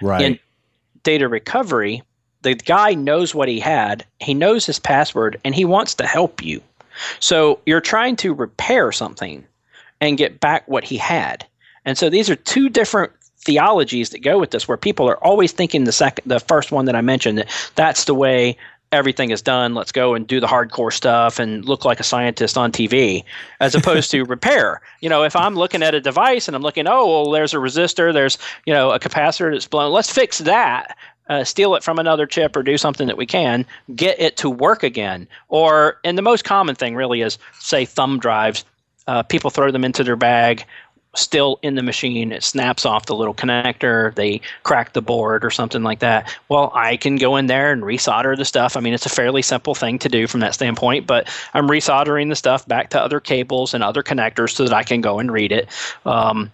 [0.00, 0.22] Right.
[0.22, 0.38] In
[1.02, 2.02] data recovery,
[2.42, 6.42] the guy knows what he had, he knows his password, and he wants to help
[6.42, 6.60] you.
[7.20, 9.44] So you're trying to repair something
[10.00, 11.46] and get back what he had.
[11.84, 15.50] And so these are two different theologies that go with this where people are always
[15.50, 18.56] thinking the second the first one that I mentioned that that's the way
[18.92, 19.74] everything is done.
[19.74, 23.24] Let's go and do the hardcore stuff and look like a scientist on TV,
[23.60, 24.80] as opposed to repair.
[25.00, 27.58] You know, if I'm looking at a device and I'm looking, oh, well, there's a
[27.58, 29.92] resistor, there's you know a capacitor that's blown.
[29.92, 30.96] Let's fix that.
[31.28, 33.64] Uh, steal it from another chip or do something that we can
[33.94, 35.26] get it to work again.
[35.48, 38.64] Or, and the most common thing really is, say, thumb drives.
[39.06, 40.66] Uh, people throw them into their bag
[41.14, 42.32] still in the machine.
[42.32, 44.14] It snaps off the little connector.
[44.14, 46.34] They crack the board or something like that.
[46.48, 48.76] Well, I can go in there and resolder the stuff.
[48.76, 52.28] I mean, it's a fairly simple thing to do from that standpoint, but I'm resoldering
[52.28, 55.30] the stuff back to other cables and other connectors so that I can go and
[55.30, 55.68] read it.
[56.06, 56.50] Um,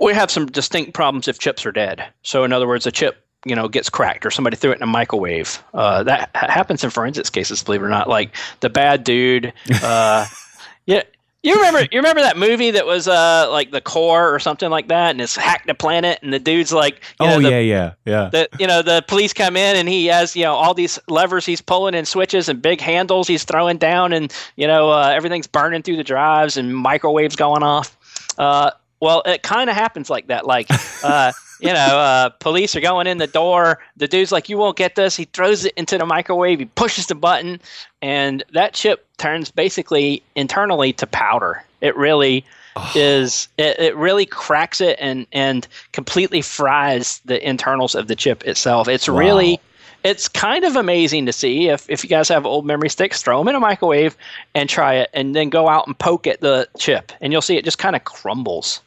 [0.00, 2.04] we have some distinct problems if chips are dead.
[2.22, 4.82] So, in other words, a chip you know gets cracked or somebody threw it in
[4.82, 5.62] a microwave.
[5.74, 8.08] Uh, that happens in forensics cases, believe it or not.
[8.08, 9.52] Like the bad dude.
[9.82, 10.26] Uh,
[10.86, 11.02] yeah,
[11.42, 14.88] you remember you remember that movie that was uh like the core or something like
[14.88, 17.92] that, and it's hacked the planet, and the dude's like, oh know, the, yeah, yeah,
[18.04, 18.28] yeah.
[18.30, 21.44] The you know the police come in, and he has you know all these levers
[21.44, 25.46] he's pulling and switches and big handles he's throwing down, and you know uh, everything's
[25.46, 27.96] burning through the drives and microwaves going off.
[28.38, 28.70] Uh,
[29.00, 30.46] well, it kind of happens like that.
[30.46, 30.68] Like,
[31.02, 33.80] uh, you know, uh, police are going in the door.
[33.96, 36.60] The dude's like, "You won't get this." He throws it into the microwave.
[36.60, 37.60] He pushes the button,
[38.00, 41.62] and that chip turns basically internally to powder.
[41.80, 42.44] it really
[42.74, 42.92] oh.
[42.96, 48.44] is it, it really cracks it and and completely fries the internals of the chip
[48.44, 48.88] itself.
[48.88, 49.18] It's wow.
[49.18, 49.60] really
[50.02, 53.38] it's kind of amazing to see if, if you guys have old memory sticks, throw
[53.38, 54.16] them in a microwave
[54.52, 57.56] and try it, and then go out and poke at the chip, and you'll see
[57.56, 58.80] it just kind of crumbles.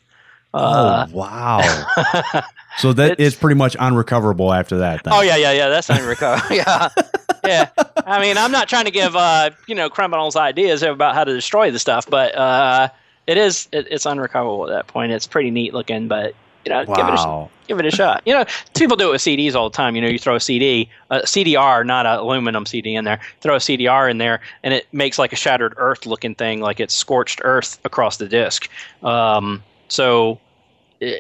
[0.54, 1.62] Uh, oh wow!
[2.78, 5.04] so that is pretty much unrecoverable after that.
[5.04, 5.14] Then.
[5.14, 5.70] Oh yeah, yeah, yeah.
[5.70, 6.56] That's unrecoverable.
[6.56, 6.90] yeah,
[7.46, 7.70] yeah.
[8.06, 11.34] I mean, I'm not trying to give uh, you know criminals ideas about how to
[11.34, 12.90] destroy the stuff, but uh,
[13.28, 15.12] it is it, it's unrecoverable at that point.
[15.12, 16.96] It's pretty neat looking, but you know, wow.
[16.96, 18.24] give it a give it a shot.
[18.26, 18.46] You know,
[18.76, 19.96] people do it with CDs all the time.
[19.96, 23.20] You know, you throw a CD, a CDR, not an aluminum CD in there.
[23.42, 26.80] Throw a CDR in there, and it makes like a shattered earth looking thing, like
[26.80, 28.68] it's scorched earth across the disc.
[29.04, 30.40] Um, so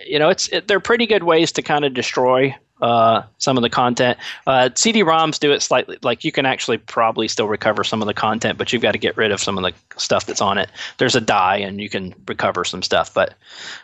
[0.05, 3.63] you know, it's it, they're pretty good ways to kind of destroy uh, some of
[3.63, 4.17] the content.
[4.45, 5.97] Uh, CD-ROMs do it slightly.
[6.01, 8.97] Like you can actually probably still recover some of the content, but you've got to
[8.97, 10.69] get rid of some of the stuff that's on it.
[10.97, 13.29] There's a die, and you can recover some stuff, but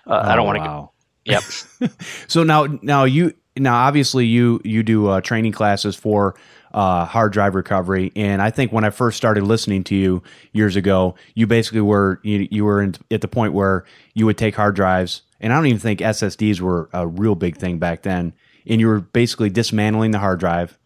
[0.08, 0.64] uh, oh, I don't want to.
[0.64, 0.92] Wow.
[1.26, 1.44] Yep.
[2.28, 6.36] so now, now you now obviously you you do uh, training classes for
[6.74, 8.12] uh, hard drive recovery.
[8.16, 10.24] And I think when I first started listening to you
[10.54, 14.38] years ago, you basically were you, you were in, at the point where you would
[14.38, 18.04] take hard drives, and I don't even think SSDs were a real big thing back
[18.04, 18.34] then.
[18.68, 20.78] And you were basically dismantling the hard drive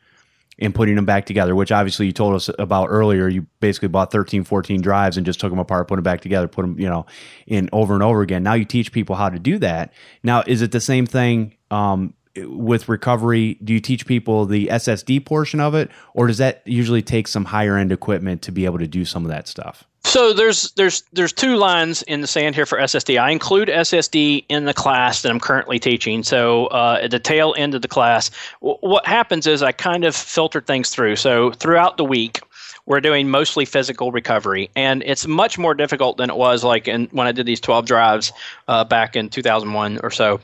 [0.57, 3.27] and putting them back together, which obviously you told us about earlier.
[3.27, 6.47] You basically bought 13, 14 drives and just took them apart, put them back together,
[6.47, 7.05] put them, you know,
[7.45, 8.43] in over and over again.
[8.43, 9.93] Now you teach people how to do that.
[10.23, 13.55] Now, is it the same thing um, with recovery?
[13.61, 17.43] Do you teach people the SSD portion of it, or does that usually take some
[17.43, 19.83] higher end equipment to be able to do some of that stuff?
[20.05, 23.19] So there's there's there's two lines in the sand here for SSD.
[23.19, 26.21] I include SSD in the class that I'm currently teaching.
[26.21, 28.29] So uh, at the tail end of the class,
[28.61, 31.15] w- what happens is I kind of filter things through.
[31.15, 32.39] So throughout the week,
[32.85, 37.07] we're doing mostly physical recovery, and it's much more difficult than it was like in,
[37.11, 38.31] when I did these 12 drives
[38.67, 40.39] uh, back in 2001 or so.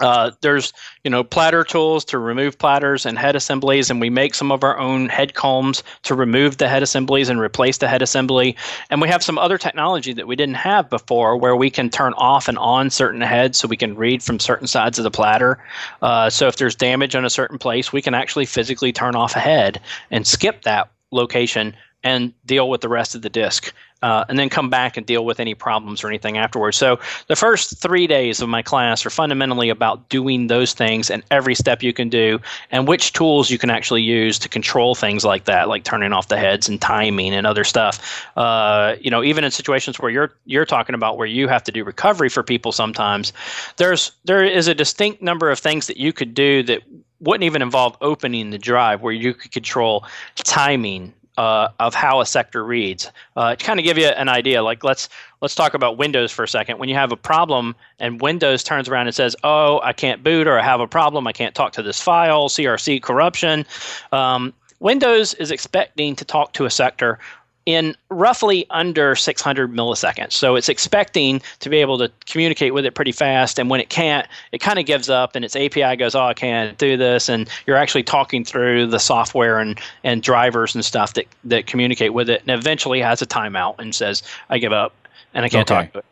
[0.00, 0.72] Uh, there's
[1.04, 4.62] you know platter tools to remove platters and head assemblies and we make some of
[4.62, 8.54] our own head combs to remove the head assemblies and replace the head assembly.
[8.90, 12.12] And we have some other technology that we didn't have before where we can turn
[12.14, 15.58] off and on certain heads so we can read from certain sides of the platter.
[16.02, 19.34] Uh, so if there's damage on a certain place we can actually physically turn off
[19.34, 19.80] a head
[20.10, 23.72] and skip that location and deal with the rest of the disk
[24.06, 26.76] uh, and then come back and deal with any problems or anything afterwards.
[26.76, 31.24] So the first three days of my class are fundamentally about doing those things and
[31.32, 32.38] every step you can do,
[32.70, 36.28] and which tools you can actually use to control things like that, like turning off
[36.28, 38.24] the heads and timing and other stuff.
[38.36, 41.72] Uh, you know, even in situations where you're you're talking about where you have to
[41.72, 43.32] do recovery for people, sometimes
[43.76, 46.80] there's there is a distinct number of things that you could do that
[47.20, 50.04] wouldn't even involve opening the drive where you could control
[50.36, 53.10] timing uh, of how a sector reads.
[53.36, 55.08] Uh, to kind of give you an idea, like let's
[55.40, 56.78] let's talk about Windows for a second.
[56.78, 60.46] When you have a problem and Windows turns around and says, "Oh, I can't boot,"
[60.46, 63.66] or "I have a problem, I can't talk to this file," CRC corruption.
[64.12, 67.18] Um, Windows is expecting to talk to a sector
[67.66, 70.32] in roughly under 600 milliseconds.
[70.32, 73.58] So it's expecting to be able to communicate with it pretty fast.
[73.58, 76.34] And when it can't, it kind of gives up and its API goes, oh, I
[76.34, 77.28] can't do this.
[77.28, 82.14] And you're actually talking through the software and, and drivers and stuff that, that communicate
[82.14, 82.40] with it.
[82.46, 84.94] And eventually has a timeout and says, I give up
[85.34, 85.82] and I can't okay.
[85.82, 86.04] talk to it.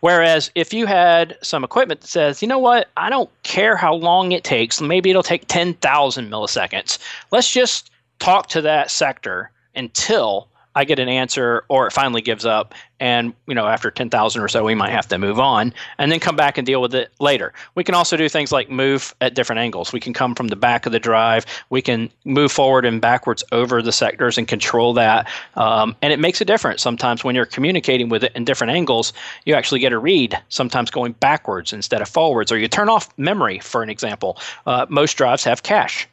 [0.00, 3.94] Whereas if you had some equipment that says, you know what, I don't care how
[3.94, 6.98] long it takes, maybe it'll take 10,000 milliseconds.
[7.30, 12.44] Let's just talk to that sector until I get an answer or it finally gives
[12.44, 16.12] up and you know after 10,000 or so we might have to move on and
[16.12, 17.52] then come back and deal with it later.
[17.74, 19.92] We can also do things like move at different angles.
[19.92, 23.42] We can come from the back of the drive, we can move forward and backwards
[23.52, 25.28] over the sectors and control that.
[25.54, 29.14] Um, and it makes a difference sometimes when you're communicating with it in different angles,
[29.46, 33.08] you actually get a read sometimes going backwards instead of forwards or you turn off
[33.16, 34.38] memory for an example.
[34.66, 36.06] Uh, most drives have cache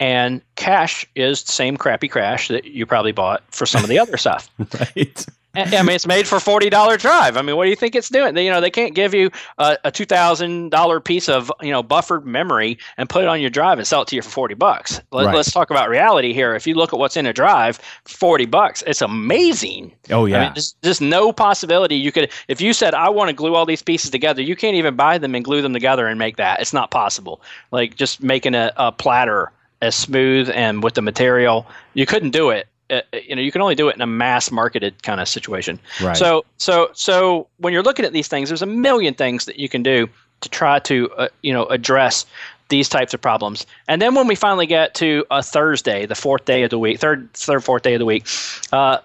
[0.00, 3.98] and Cache is the same crappy cache that you probably bought for some of the
[3.98, 4.50] other stuff.
[4.78, 5.26] right.
[5.54, 7.36] I mean, it's made for forty dollar drive.
[7.36, 8.34] I mean, what do you think it's doing?
[8.34, 11.70] They, you know, they can't give you a, a two thousand dollar piece of you
[11.70, 14.30] know buffered memory and put it on your drive and sell it to you for
[14.30, 15.00] forty bucks.
[15.10, 15.34] Let, right.
[15.34, 16.54] Let's talk about reality here.
[16.54, 19.92] If you look at what's in a drive, forty bucks, it's amazing.
[20.10, 22.30] Oh yeah, I mean, there's, there's no possibility you could.
[22.48, 25.18] If you said I want to glue all these pieces together, you can't even buy
[25.18, 26.60] them and glue them together and make that.
[26.60, 27.40] It's not possible.
[27.72, 29.50] Like just making a, a platter
[29.80, 31.66] as smooth and with the material.
[31.94, 32.68] You couldn't do it.
[32.90, 35.78] Uh, you know, you can only do it in a mass marketed kind of situation.
[36.02, 36.16] Right.
[36.16, 39.68] So, so, so when you're looking at these things, there's a million things that you
[39.68, 40.08] can do
[40.40, 42.24] to try to, uh, you know, address
[42.68, 43.66] these types of problems.
[43.88, 46.98] And then when we finally get to a Thursday, the fourth day of the week,
[46.98, 48.26] third, third, fourth day of the week,
[48.72, 48.98] uh,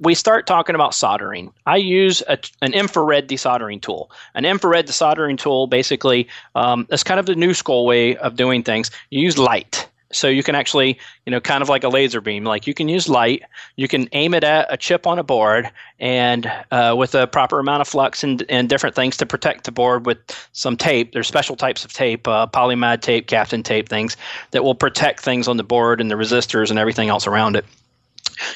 [0.00, 4.10] we start talking about soldering, I use a, an infrared desoldering tool.
[4.34, 8.62] An infrared desoldering tool basically um, is kind of the new school way of doing
[8.62, 8.90] things.
[9.10, 9.86] You use light.
[10.12, 12.44] So you can actually, you know, kind of like a laser beam.
[12.44, 13.42] Like you can use light,
[13.76, 17.60] you can aim it at a chip on a board, and uh, with a proper
[17.60, 20.18] amount of flux and, and different things to protect the board with
[20.52, 21.12] some tape.
[21.12, 24.16] There's special types of tape, uh, polyimide tape, Kapton tape, things
[24.50, 27.64] that will protect things on the board and the resistors and everything else around it.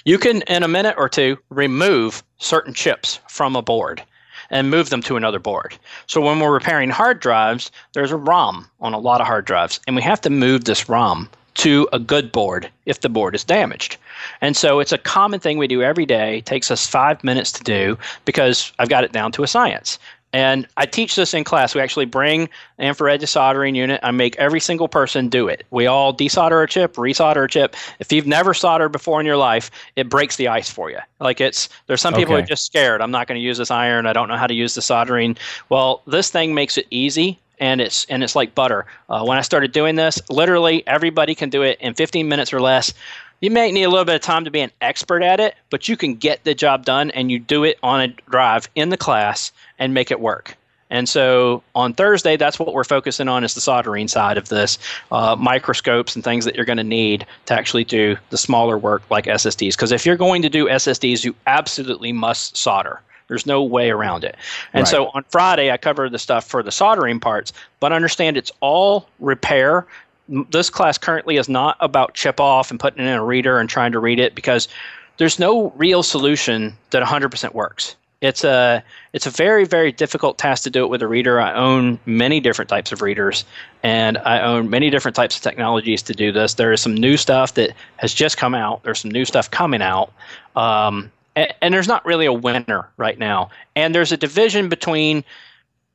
[0.05, 4.03] You can, in a minute or two, remove certain chips from a board
[4.51, 5.77] and move them to another board.
[6.07, 9.81] So when we're repairing hard drives, there's a ROM on a lot of hard drives,
[9.87, 11.29] and we have to move this ROM
[11.65, 13.97] to a good board if the board is damaged.
[14.43, 16.39] And so it's a common thing we do every day.
[16.39, 17.97] It takes us five minutes to do
[18.27, 19.99] because I've got it down to a science.
[20.35, 21.75] And I teach this in class.
[21.75, 23.99] We actually bring an infrared desoldering unit.
[24.03, 25.65] I make every single person do it.
[25.71, 27.77] We all desolder a chip, resolder a chip.
[27.99, 30.99] If you've never soldered before in your life, it breaks the ice for you.
[31.19, 32.43] Like it's there's some people okay.
[32.43, 33.01] who are just scared.
[33.01, 34.07] I'm not going to use this iron.
[34.07, 35.39] I don't know how to use the soldering.
[35.71, 38.87] Well, this thing makes it easy and it's and it's like butter.
[39.09, 42.61] Uh, when I started doing this, literally everybody can do it in 15 minutes or
[42.61, 42.93] less.
[43.41, 45.89] You may need a little bit of time to be an expert at it, but
[45.89, 48.97] you can get the job done and you do it on a drive in the
[48.97, 50.57] class and make it work.
[50.91, 54.79] And so on Thursday, that's what we're focusing on is the soldering side of this,
[55.11, 59.03] uh, microscopes and things that you're going to need to actually do the smaller work
[59.11, 59.73] like SSDs.
[59.73, 63.01] Because if you're going to do SSDs, you absolutely must solder.
[63.35, 64.37] There's no way around it.
[64.73, 64.89] And right.
[64.89, 69.09] so on Friday, I covered the stuff for the soldering parts, but understand it's all
[69.19, 69.89] repair.
[70.29, 73.69] This class currently is not about chip off and putting it in a reader and
[73.69, 74.69] trying to read it because
[75.17, 77.97] there's no real solution that 100% works.
[78.21, 78.83] It's a
[79.13, 81.43] it's a very very difficult task to do it with a reader.
[81.43, 83.45] I own many different types of readers,
[83.83, 86.55] and I own many different types of technologies to do this.
[86.55, 88.83] There is some new stuff that has just come out.
[88.83, 90.11] There's some new stuff coming out,
[90.57, 93.51] um, and, there's not really a winner right now.
[93.75, 95.25] And there's a division between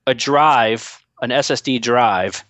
[0.07, 2.43] a drive, an SSD drive,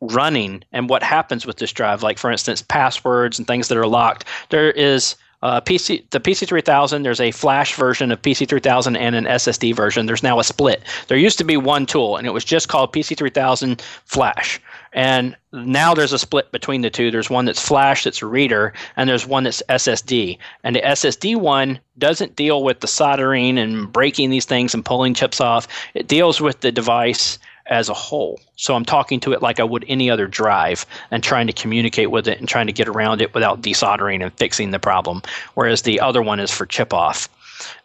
[0.00, 2.02] running, and what happens with this drive.
[2.02, 4.24] Like for instance, passwords and things that are locked.
[4.48, 7.02] There is uh, PC the PC3000.
[7.02, 10.06] There's a flash version of PC3000 and an SSD version.
[10.06, 10.82] There's now a split.
[11.08, 14.60] There used to be one tool, and it was just called PC3000 Flash.
[14.92, 17.10] And now there's a split between the two.
[17.10, 20.38] There's one that's flash, that's a reader, and there's one that's SSD.
[20.64, 25.14] And the SSD one doesn't deal with the soldering and breaking these things and pulling
[25.14, 25.68] chips off.
[25.94, 28.40] It deals with the device as a whole.
[28.56, 32.10] So I'm talking to it like I would any other drive and trying to communicate
[32.10, 35.22] with it and trying to get around it without desoldering and fixing the problem.
[35.54, 37.28] Whereas the other one is for chip off.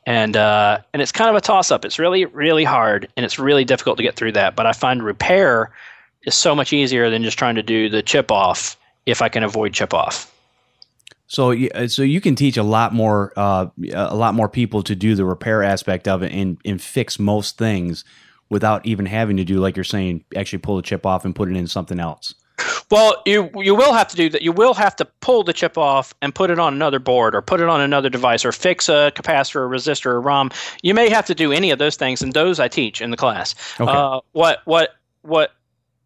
[0.08, 1.86] And uh, and it's kind of a toss up.
[1.86, 4.56] It's really really hard and it's really difficult to get through that.
[4.56, 5.72] But I find repair
[6.26, 9.43] is so much easier than just trying to do the chip off if I can
[9.43, 10.32] avoid chip off.
[11.28, 14.95] So, uh, so you can teach a lot more, uh, a lot more people to
[14.95, 18.03] do the repair aspect of it and, and fix most things
[18.49, 21.49] without even having to do like you're saying actually pull the chip off and put
[21.49, 22.36] it in something else
[22.91, 25.78] well you you will have to do that you will have to pull the chip
[25.78, 28.88] off and put it on another board or put it on another device or fix
[28.88, 30.51] a capacitor a resistor or rom
[30.84, 33.17] you may have to do any of those things and those i teach in the
[33.17, 33.91] class okay.
[33.91, 35.51] Uh, what what what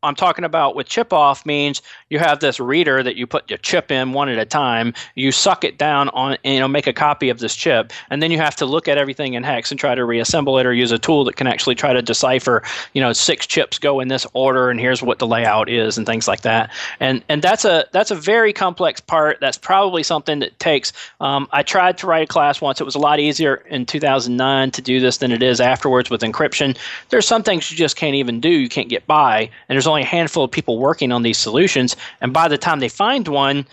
[0.03, 3.57] I'm talking about with chip off means you have this reader that you put your
[3.57, 4.93] chip in one at a time.
[5.15, 8.31] You suck it down on, you know, make a copy of this chip, and then
[8.31, 10.91] you have to look at everything in hex and try to reassemble it, or use
[10.91, 14.25] a tool that can actually try to decipher, you know, six chips go in this
[14.33, 16.71] order, and here's what the layout is, and things like that.
[16.99, 19.39] And and that's a that's a very complex part.
[19.41, 20.93] That's probably something that takes.
[21.19, 22.79] Um, I tried to write a class once.
[22.79, 26.21] It was a lot easier in 2009 to do this than it is afterwards with
[26.21, 26.77] encryption.
[27.09, 28.49] There's some things you just can't even do.
[28.49, 31.95] You can't get by, and there's only a handful of people working on these solutions.
[32.21, 33.65] And by the time they find one,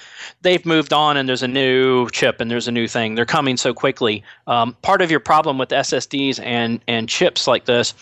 [0.43, 3.15] they've moved on and there's a new chip and there's a new thing.
[3.15, 4.25] They're coming so quickly.
[4.47, 7.95] Um, part of your problem with SSDs and, and chips like this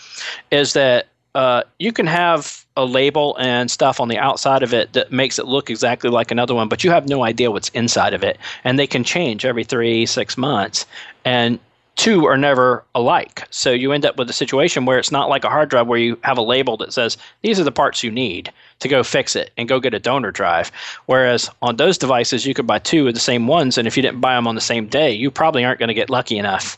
[0.51, 4.93] is that uh, you can have a label and stuff on the outside of it
[4.93, 8.13] that makes it look exactly like another one, but you have no idea what's inside
[8.13, 8.37] of it.
[8.63, 10.85] And they can change every three, six months.
[11.25, 11.59] And
[11.95, 13.47] two are never alike.
[13.51, 15.99] So you end up with a situation where it's not like a hard drive where
[15.99, 19.35] you have a label that says these are the parts you need to go fix
[19.35, 20.71] it and go get a donor drive.
[21.05, 24.03] Whereas on those devices, you could buy two of the same ones, and if you
[24.03, 26.77] didn't buy them on the same day, you probably aren't going to get lucky enough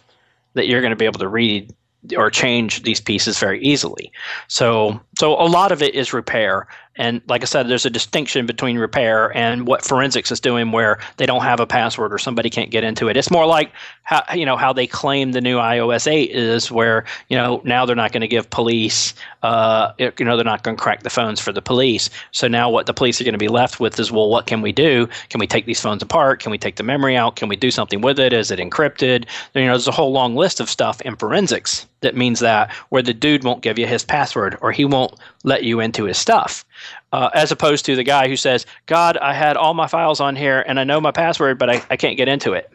[0.53, 1.73] that you're going to be able to read
[2.15, 4.11] or change these pieces very easily.
[4.47, 6.67] So so a lot of it is repair.
[6.97, 10.99] And like I said, there's a distinction between repair and what forensics is doing, where
[11.17, 13.17] they don't have a password or somebody can't get into it.
[13.17, 13.71] It's more like
[14.03, 17.85] how you know how they claim the new iOS 8 is, where you know now
[17.85, 21.09] they're not going to give police, uh, you know, they're not going to crack the
[21.09, 22.09] phones for the police.
[22.31, 24.61] So now what the police are going to be left with is, well, what can
[24.61, 25.07] we do?
[25.29, 26.41] Can we take these phones apart?
[26.41, 27.35] Can we take the memory out?
[27.35, 28.33] Can we do something with it?
[28.33, 29.25] Is it encrypted?
[29.53, 33.01] You know, there's a whole long list of stuff in forensics that means that where
[33.01, 36.65] the dude won't give you his password or he won't let you into his stuff
[37.11, 40.35] uh, as opposed to the guy who says, God, I had all my files on
[40.35, 42.71] here and I know my password, but I, I can't get into it.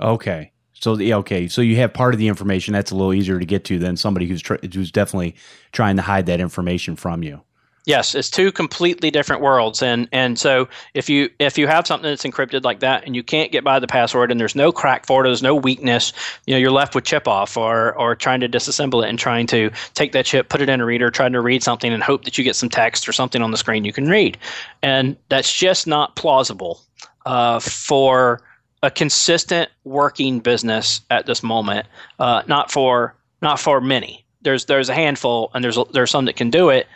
[0.00, 0.52] Okay.
[0.74, 1.46] So okay.
[1.46, 3.96] So you have part of the information that's a little easier to get to than
[3.96, 5.36] somebody who's tr- who's definitely
[5.72, 7.42] trying to hide that information from you.
[7.90, 12.08] Yes, it's two completely different worlds, and and so if you if you have something
[12.08, 15.06] that's encrypted like that, and you can't get by the password, and there's no crack
[15.06, 16.12] for it, there's no weakness,
[16.46, 19.44] you know, you're left with chip off, or or trying to disassemble it and trying
[19.48, 22.24] to take that chip, put it in a reader, trying to read something, and hope
[22.26, 24.38] that you get some text or something on the screen you can read,
[24.84, 26.80] and that's just not plausible
[27.26, 28.40] uh, for
[28.84, 31.88] a consistent working business at this moment.
[32.20, 34.24] Uh, not for not for many.
[34.42, 36.86] There's there's a handful, and there's there's some that can do it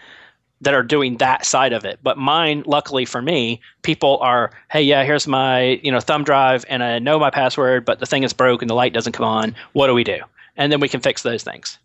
[0.60, 1.98] that are doing that side of it.
[2.02, 6.64] But mine, luckily for me, people are, hey, yeah, here's my you know thumb drive,
[6.68, 9.26] and I know my password, but the thing is broke and the light doesn't come
[9.26, 9.54] on.
[9.72, 10.18] What do we do?
[10.56, 11.78] And then we can fix those things.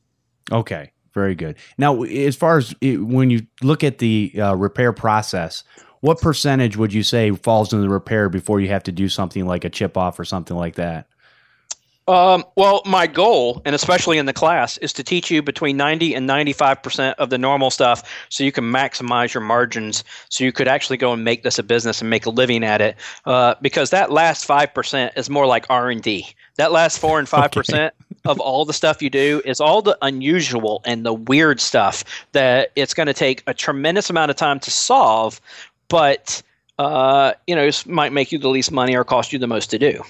[0.51, 1.57] Okay, very good.
[1.77, 5.63] Now, as far as it, when you look at the uh, repair process,
[6.01, 9.45] what percentage would you say falls into the repair before you have to do something
[9.45, 11.07] like a chip off or something like that?
[12.09, 16.15] Um, well, my goal, and especially in the class, is to teach you between 90
[16.15, 20.67] and 95% of the normal stuff so you can maximize your margins so you could
[20.67, 22.95] actually go and make this a business and make a living at it.
[23.25, 26.25] Uh, because that last 5% is more like R&D.
[26.55, 27.91] That last 4 and 5% okay.
[28.25, 32.71] of all the stuff you do is all the unusual and the weird stuff that
[32.75, 35.39] it's going to take a tremendous amount of time to solve,
[35.89, 36.41] but
[36.79, 39.69] uh, you know, it might make you the least money or cost you the most
[39.69, 40.01] to do.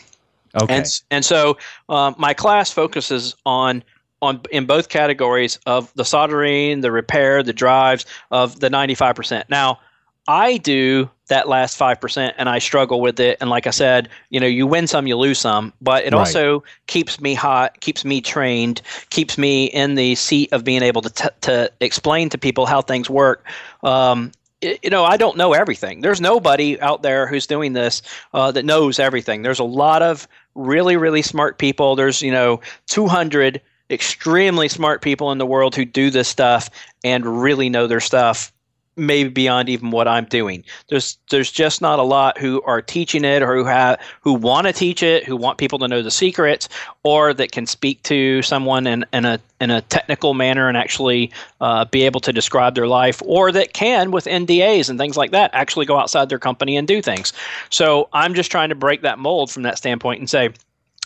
[0.56, 0.78] Okay.
[0.78, 1.58] And, and so
[1.90, 3.84] um, my class focuses on
[4.22, 9.44] on in both categories of the soldering, the repair, the drives of the 95%.
[9.50, 9.80] Now,
[10.28, 14.40] I do that last 5% and I struggle with it and like I said, you
[14.40, 16.20] know, you win some, you lose some, but it right.
[16.20, 21.02] also keeps me hot, keeps me trained, keeps me in the seat of being able
[21.02, 23.44] to t- to explain to people how things work.
[23.84, 24.32] Um,
[24.62, 26.02] you know, I don't know everything.
[26.02, 28.02] There's nobody out there who's doing this
[28.34, 29.42] uh, that knows everything.
[29.42, 31.96] There's a lot of really, really smart people.
[31.96, 36.70] There's, you know, 200 extremely smart people in the world who do this stuff
[37.04, 38.52] and really know their stuff
[39.00, 40.64] maybe beyond even what I'm doing.
[40.90, 44.68] There's there's just not a lot who are teaching it or who have who want
[44.68, 46.70] to teach it, who want people to know the secrets,
[47.04, 51.32] or that can speak to someone in, in a in a technical manner and actually
[51.62, 55.32] uh, be able to describe their life, or that can with NDAs and things like
[55.32, 57.34] that actually go outside their company and do things.
[57.70, 60.50] So I'm just trying to break that mold from that standpoint and say,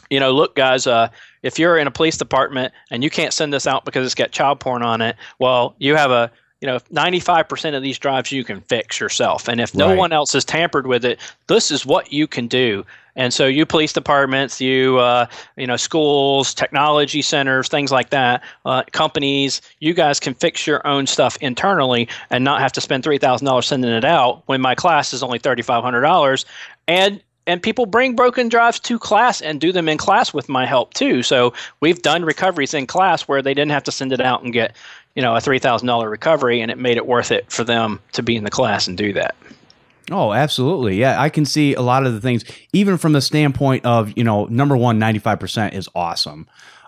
[0.10, 1.10] you know, look, guys, uh,
[1.42, 4.32] if you're in a police department and you can't send this out because it's got
[4.32, 6.32] child porn on it, well, you have a
[6.64, 9.50] you know, 95% of these drives you can fix yourself.
[9.50, 9.98] And if no right.
[9.98, 12.86] one else has tampered with it, this is what you can do.
[13.18, 18.44] And so, you police departments, you uh, you know schools, technology centers, things like that,
[18.66, 23.04] uh, companies, you guys can fix your own stuff internally and not have to spend
[23.04, 24.42] three thousand dollars sending it out.
[24.46, 26.46] When my class is only thirty five hundred dollars,
[26.88, 30.66] and and people bring broken drives to class and do them in class with my
[30.66, 31.24] help too.
[31.24, 34.54] So we've done recoveries in class where they didn't have to send it out and
[34.54, 34.76] get
[35.16, 38.00] you know a three thousand dollar recovery, and it made it worth it for them
[38.14, 39.36] to be in the class and do that.
[40.12, 40.98] Oh, absolutely.
[40.98, 42.44] Yeah, I can see a lot of the things,
[42.74, 46.46] even from the standpoint of, you know, number one, 95% is awesome.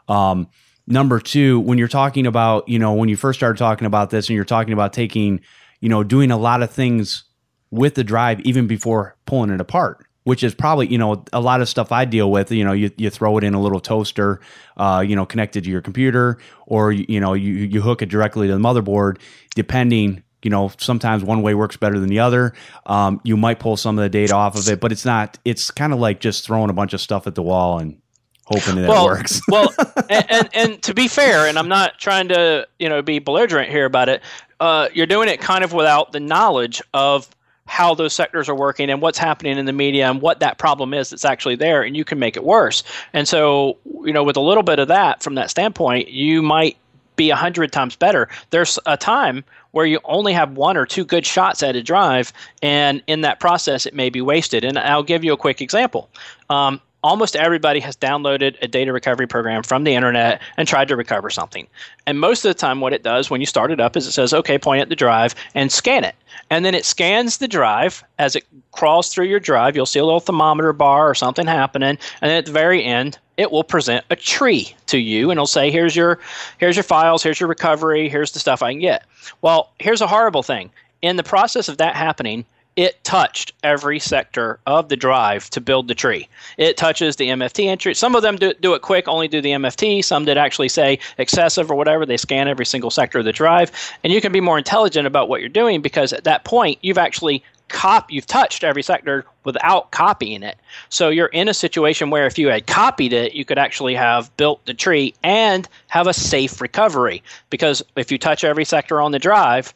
[0.10, 0.50] Um,
[0.86, 4.28] number two, when you're talking about, you know, when you first started talking about this
[4.28, 5.40] and you're talking about taking,
[5.80, 7.24] you know, doing a lot of things
[7.72, 11.62] with the drive even before pulling it apart which is probably you know a lot
[11.62, 12.52] of stuff I deal with.
[12.52, 14.42] You know, you, you throw it in a little toaster,
[14.76, 18.48] uh, you know, connected to your computer, or you know you you hook it directly
[18.48, 19.20] to the motherboard.
[19.56, 22.54] Depending, you know, sometimes one way works better than the other.
[22.86, 25.38] Um, you might pull some of the data off of it, but it's not.
[25.46, 28.02] It's kind of like just throwing a bunch of stuff at the wall and
[28.46, 29.42] hoping that well, it works.
[29.48, 29.74] well,
[30.10, 33.70] and, and, and to be fair, and I'm not trying to you know be belligerent
[33.70, 34.22] here about it.
[34.60, 37.30] Uh, you're doing it kind of without the knowledge of
[37.68, 40.94] how those sectors are working and what's happening in the media and what that problem
[40.94, 42.84] is that's actually there and you can make it worse.
[43.14, 46.78] And so you know with a little bit of that from that standpoint you might
[47.16, 48.28] be a hundred times better.
[48.50, 52.32] There's a time where you only have one or two good shots at a drive
[52.62, 54.64] and in that process it may be wasted.
[54.64, 56.10] And i'll give you a quick example.
[56.50, 60.96] Um, almost everybody has downloaded a data recovery program from the internet and tried to
[60.96, 61.68] recover something.
[62.08, 64.12] And most of the time, what it does when you start it up is it
[64.12, 66.16] says, okay, point at the drive and scan it.
[66.50, 69.76] And then it scans the drive as it crawls through your drive.
[69.76, 71.90] You'll see a little thermometer bar or something happening.
[71.90, 75.46] And then at the very end, it will present a tree to you and it'll
[75.46, 76.20] say here's your
[76.58, 79.06] here's your files here's your recovery here's the stuff i can get
[79.42, 80.72] well here's a horrible thing
[81.02, 82.46] in the process of that happening
[82.76, 86.28] it touched every sector of the drive to build the tree.
[86.58, 87.94] It touches the MFT entry.
[87.94, 90.04] Some of them do, do, it quick, only do the MFT.
[90.04, 92.06] Some did actually say excessive or whatever.
[92.06, 93.72] They scan every single sector of the drive.
[94.04, 96.98] And you can be more intelligent about what you're doing because at that point, you've
[96.98, 100.58] actually cop you've touched every sector without copying it.
[100.90, 104.36] So you're in a situation where if you had copied it, you could actually have
[104.38, 107.24] built the tree and have a safe recovery.
[107.50, 109.74] Because if you touch every sector on the drive,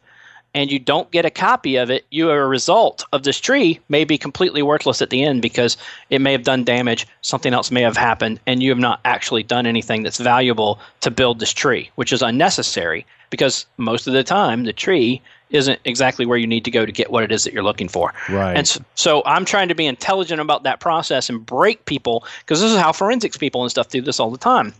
[0.53, 3.79] and you don't get a copy of it, you are a result of this tree
[3.89, 5.77] may be completely worthless at the end because
[6.09, 9.43] it may have done damage, something else may have happened, and you have not actually
[9.43, 14.23] done anything that's valuable to build this tree, which is unnecessary because most of the
[14.23, 15.21] time the tree
[15.51, 17.87] isn't exactly where you need to go to get what it is that you're looking
[17.87, 18.13] for.
[18.29, 18.55] Right.
[18.55, 22.61] And so, so I'm trying to be intelligent about that process and break people because
[22.61, 24.73] this is how forensics people and stuff do this all the time.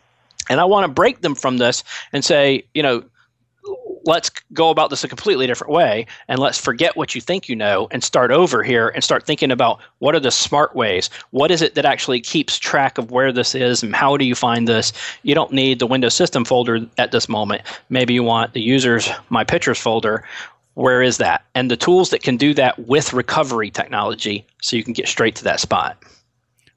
[0.50, 3.04] And I want to break them from this and say, you know,
[4.06, 7.56] let's go about this a completely different way and let's forget what you think you
[7.56, 11.10] know and start over here and start thinking about what are the smart ways?
[11.32, 14.36] What is it that actually keeps track of where this is and how do you
[14.36, 14.94] find this?
[15.24, 17.64] You don't need the windows system folder at this moment.
[17.90, 20.24] Maybe you want the users my pictures folder.
[20.76, 21.46] Where is that?
[21.56, 25.36] And the tools that can do that with recovery technology so you can get straight
[25.36, 26.02] to that spot.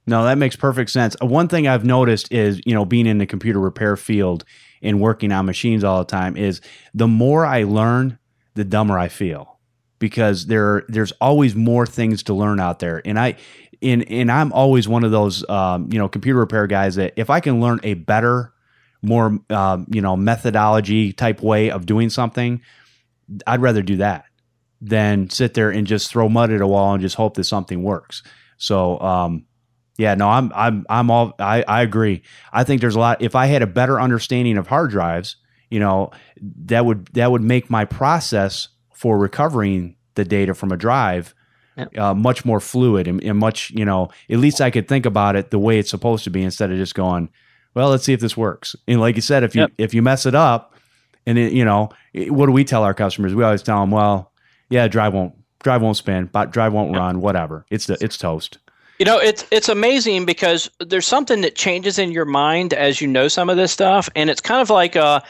[0.07, 1.16] No that makes perfect sense.
[1.20, 4.44] One thing i've noticed is you know being in the computer repair field
[4.83, 6.61] and working on machines all the time is
[6.93, 8.19] the more I learn,
[8.55, 9.59] the dumber I feel
[9.99, 13.01] because there there's always more things to learn out there.
[13.05, 13.37] And I
[13.81, 17.31] and and I'm always one of those um, you know computer repair guys that if
[17.31, 18.53] I can learn a better,
[19.01, 22.61] more um, you know methodology type way of doing something,
[23.47, 24.25] I'd rather do that
[24.81, 27.85] than sit there and just throw mud at a wall and just hope that something
[27.85, 28.25] works.
[28.57, 29.47] So um,
[29.98, 32.23] yeah, no, I'm I'm I'm all I, I agree.
[32.52, 35.36] I think there's a lot if I had a better understanding of hard drives,
[35.70, 36.10] you know,
[36.40, 41.35] that would that would make my process for recovering the data from a drive
[41.77, 41.97] yep.
[41.98, 45.36] uh, much more fluid and, and, much, you know, at least I could think about
[45.36, 47.28] it the way it's supposed to be instead of just going,
[47.74, 48.77] well, let's see if this works.
[48.86, 49.73] And like you said, if you yep.
[49.78, 50.74] if you mess it up,
[51.27, 53.35] and it, you know, what do we tell our customers?
[53.35, 54.32] We always tell them, well,
[54.69, 56.98] yeah, drive won't drive won't spin, but drive won't yep.
[56.98, 57.64] run, whatever.
[57.70, 58.59] It's the it's toast.
[59.03, 63.09] You know, it's it's amazing because there's something that changes in your mind as you
[63.09, 65.20] know some of this stuff, and it's kind of like uh,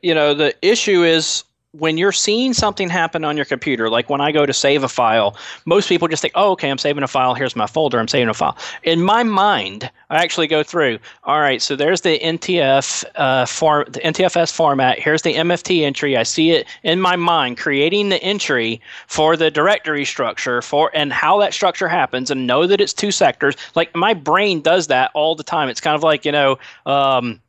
[0.00, 1.42] you know, the issue is
[1.78, 4.88] when you're seeing something happen on your computer, like when I go to save a
[4.88, 7.34] file, most people just think, oh, okay, I'm saving a file.
[7.34, 7.98] Here's my folder.
[7.98, 8.56] I'm saving a file.
[8.84, 13.86] In my mind, I actually go through, all right, so there's the NTF uh, form,
[13.88, 14.98] the NTFS format.
[14.98, 16.16] Here's the MFT entry.
[16.16, 21.12] I see it in my mind, creating the entry for the directory structure for and
[21.12, 23.56] how that structure happens and know that it's two sectors.
[23.74, 25.68] Like my brain does that all the time.
[25.68, 27.40] It's kind of like, you know, um,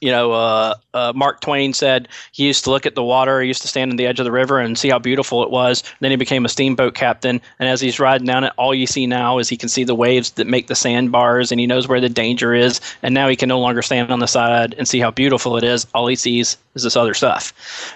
[0.00, 3.40] you know, uh, uh, Mark Twain said he used to look at the water.
[3.40, 5.50] He used to stand on the edge of the river and see how beautiful it
[5.50, 5.82] was.
[6.00, 9.06] Then he became a steamboat captain, and as he's riding down it, all you see
[9.06, 12.00] now is he can see the waves that make the sandbars, and he knows where
[12.00, 12.80] the danger is.
[13.02, 15.64] And now he can no longer stand on the side and see how beautiful it
[15.64, 15.86] is.
[15.94, 17.52] All he sees is this other stuff,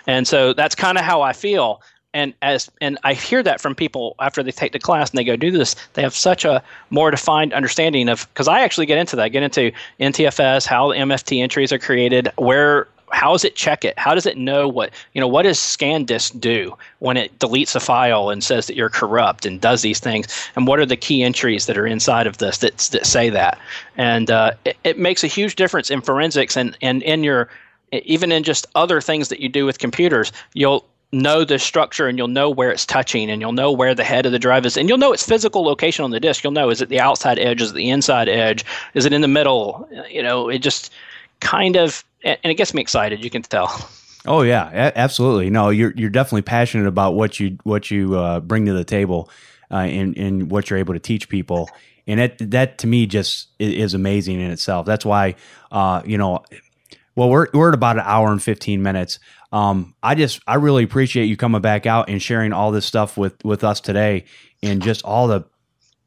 [0.07, 1.81] and so that's kind of how I feel
[2.15, 5.25] and as and I hear that from people after they take the class and they
[5.25, 8.99] go do this, they have such a more defined understanding of because I actually get
[8.99, 13.85] into that, get into NTFS, how MFT entries are created, where how does it check
[13.85, 13.99] it?
[13.99, 15.29] How does it know what you know?
[15.29, 19.61] What does ScanDisk do when it deletes a file and says that you're corrupt and
[19.61, 20.27] does these things?
[20.57, 23.59] And what are the key entries that are inside of this that that say that?
[23.97, 27.49] And uh, it, it makes a huge difference in forensics and and in your
[27.93, 30.33] even in just other things that you do with computers.
[30.55, 34.05] You'll know the structure and you'll know where it's touching and you'll know where the
[34.05, 36.53] head of the drive is and you'll know its physical location on the disk you'll
[36.53, 37.61] know is it the outside edge?
[37.61, 38.65] Is it the inside edge?
[38.95, 39.89] Is it in the middle?
[40.11, 40.93] You know it just
[41.41, 43.89] kind of and it gets me excited you can tell.
[44.25, 45.51] Oh yeah absolutely.
[45.51, 49.29] No you're you're definitely passionate about what you what you uh, bring to the table
[49.71, 51.69] uh, and and what you're able to teach people.
[52.07, 54.87] And that that to me just is amazing in itself.
[54.87, 55.35] That's why
[55.71, 56.43] uh, you know
[57.15, 59.19] well, we're we're at about an hour and fifteen minutes.
[59.53, 63.17] Um, I just I really appreciate you coming back out and sharing all this stuff
[63.17, 64.25] with with us today,
[64.63, 65.45] and just all the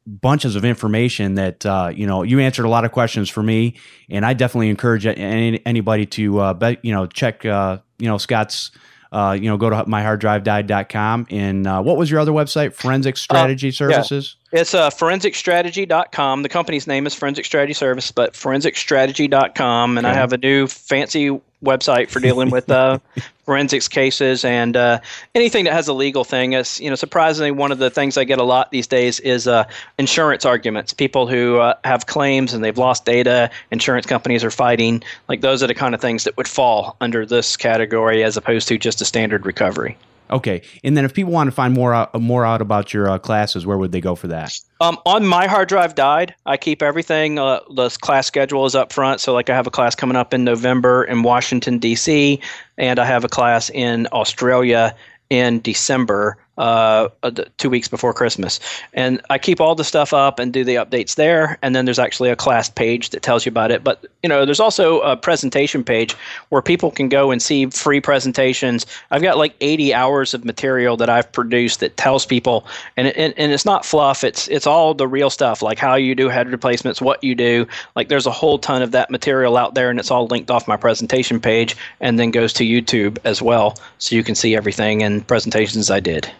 [0.06, 3.76] bunches of information that uh, you know you answered a lot of questions for me,
[4.10, 8.18] and I definitely encourage any, anybody to uh, bet, you know check uh, you know
[8.18, 8.70] Scott's.
[9.12, 11.28] Uh, you know, go to myharddrive died.com.
[11.30, 12.74] And uh, what was your other website?
[12.74, 14.36] Forensic uh, Strategy Services?
[14.42, 14.45] Yeah.
[14.56, 16.42] It's uh, forensicstrategy.com.
[16.42, 19.98] The company's name is Forensic Strategy Service, but forensicstrategy.com.
[19.98, 20.14] And okay.
[20.14, 22.98] I have a new fancy website for dealing with uh,
[23.44, 25.00] forensics cases and uh,
[25.34, 26.54] anything that has a legal thing.
[26.54, 29.46] Is you know, surprisingly, one of the things I get a lot these days is
[29.46, 29.64] uh,
[29.98, 30.94] insurance arguments.
[30.94, 35.02] People who uh, have claims and they've lost data, insurance companies are fighting.
[35.28, 38.68] Like those are the kind of things that would fall under this category as opposed
[38.68, 39.98] to just a standard recovery.
[40.30, 43.18] Okay, and then if people want to find more out, more out about your uh,
[43.18, 44.58] classes, where would they go for that?
[44.80, 46.34] Um, on my hard drive died.
[46.46, 47.38] I keep everything.
[47.38, 49.20] Uh, the class schedule is up front.
[49.20, 52.40] So, like, I have a class coming up in November in Washington D.C.,
[52.78, 54.94] and I have a class in Australia
[55.30, 58.60] in December uh, uh two weeks before Christmas.
[58.92, 61.58] And I keep all the stuff up and do the updates there.
[61.62, 63.84] And then there's actually a class page that tells you about it.
[63.84, 66.14] But you know, there's also a presentation page
[66.48, 68.86] where people can go and see free presentations.
[69.10, 72.66] I've got like 80 hours of material that I've produced that tells people,
[72.96, 74.24] and and, and it's not fluff.
[74.24, 77.66] It's it's all the real stuff, like how you do head replacements, what you do.
[77.94, 80.68] Like there's a whole ton of that material out there, and it's all linked off
[80.68, 85.02] my presentation page, and then goes to YouTube as well, so you can see everything
[85.02, 86.30] and presentations I did.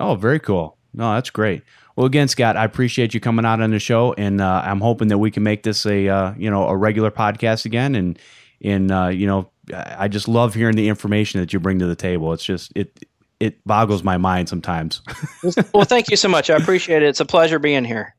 [0.00, 0.76] Oh, very cool.
[0.92, 1.62] No, that's great.
[1.94, 5.08] Well, again, Scott, I appreciate you coming out on the show, and uh, I'm hoping
[5.08, 7.94] that we can make this a uh, you know a regular podcast again.
[7.94, 8.18] And
[8.62, 11.96] and uh, you know, I just love hearing the information that you bring to the
[11.96, 12.32] table.
[12.32, 13.04] It's just it
[13.40, 15.02] it boggles my mind sometimes.
[15.74, 16.50] well, thank you so much.
[16.50, 17.08] I appreciate it.
[17.08, 18.14] It's a pleasure being here.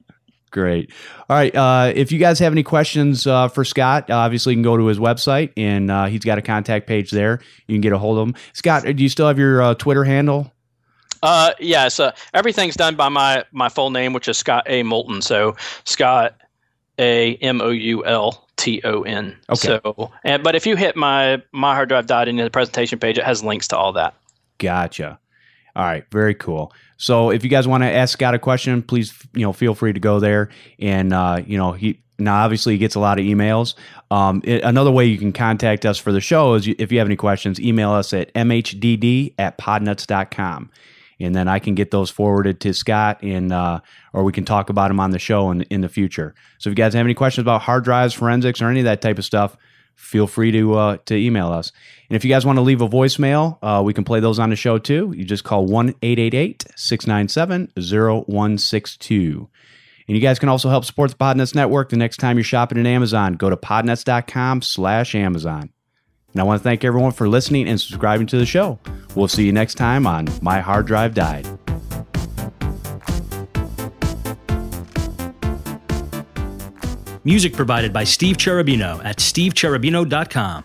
[0.49, 0.91] Great.
[1.30, 1.54] All right.
[1.54, 4.86] Uh, if you guys have any questions uh, for Scott, obviously you can go to
[4.86, 7.41] his website and uh, he's got a contact page there.
[7.68, 8.36] You can get a hold of him.
[8.54, 10.54] Scott, do you still have your uh, Twitter handle?
[11.23, 11.88] Uh, yeah.
[11.88, 14.84] So everything's done by my my full name, which is Scott A.
[14.84, 15.22] Moulton.
[15.22, 16.35] So Scott
[16.99, 17.35] A.
[17.38, 19.38] M O U L T O N.
[19.49, 19.80] Okay.
[19.84, 23.18] So, and, but if you hit my my hard drive died into the presentation page,
[23.18, 24.15] it has links to all that.
[24.57, 25.19] Gotcha.
[25.76, 26.73] All right, very cool.
[26.98, 29.94] So if you guys want to ask Scott a question, please you know feel free
[29.94, 30.49] to go there
[30.80, 33.76] and uh, you know he now obviously he gets a lot of emails.
[34.10, 37.07] Um, it, another way you can contact us for the show is if you have
[37.07, 40.72] any questions, email us at mhdd at podnuts.com
[41.19, 43.80] and then I can get those forwarded to Scott, and uh,
[44.14, 46.34] or we can talk about them on the show in in the future.
[46.60, 49.02] So if you guys have any questions about hard drives, forensics, or any of that
[49.02, 49.57] type of stuff,
[49.95, 51.72] feel free to uh, to email us.
[52.10, 54.49] And if you guys want to leave a voicemail, uh, we can play those on
[54.49, 55.14] the show too.
[55.15, 59.49] You just call 1 697 0162.
[60.07, 62.77] And you guys can also help support the Podnuts Network the next time you're shopping
[62.77, 63.34] at Amazon.
[63.34, 65.72] Go to podnuts.com slash Amazon.
[66.38, 68.78] And I want to thank everyone for listening and subscribing to the show.
[69.16, 71.48] We'll see you next time on My Hard Drive Died.
[77.24, 80.64] Music provided by Steve Cherubino at stevecherubino.com.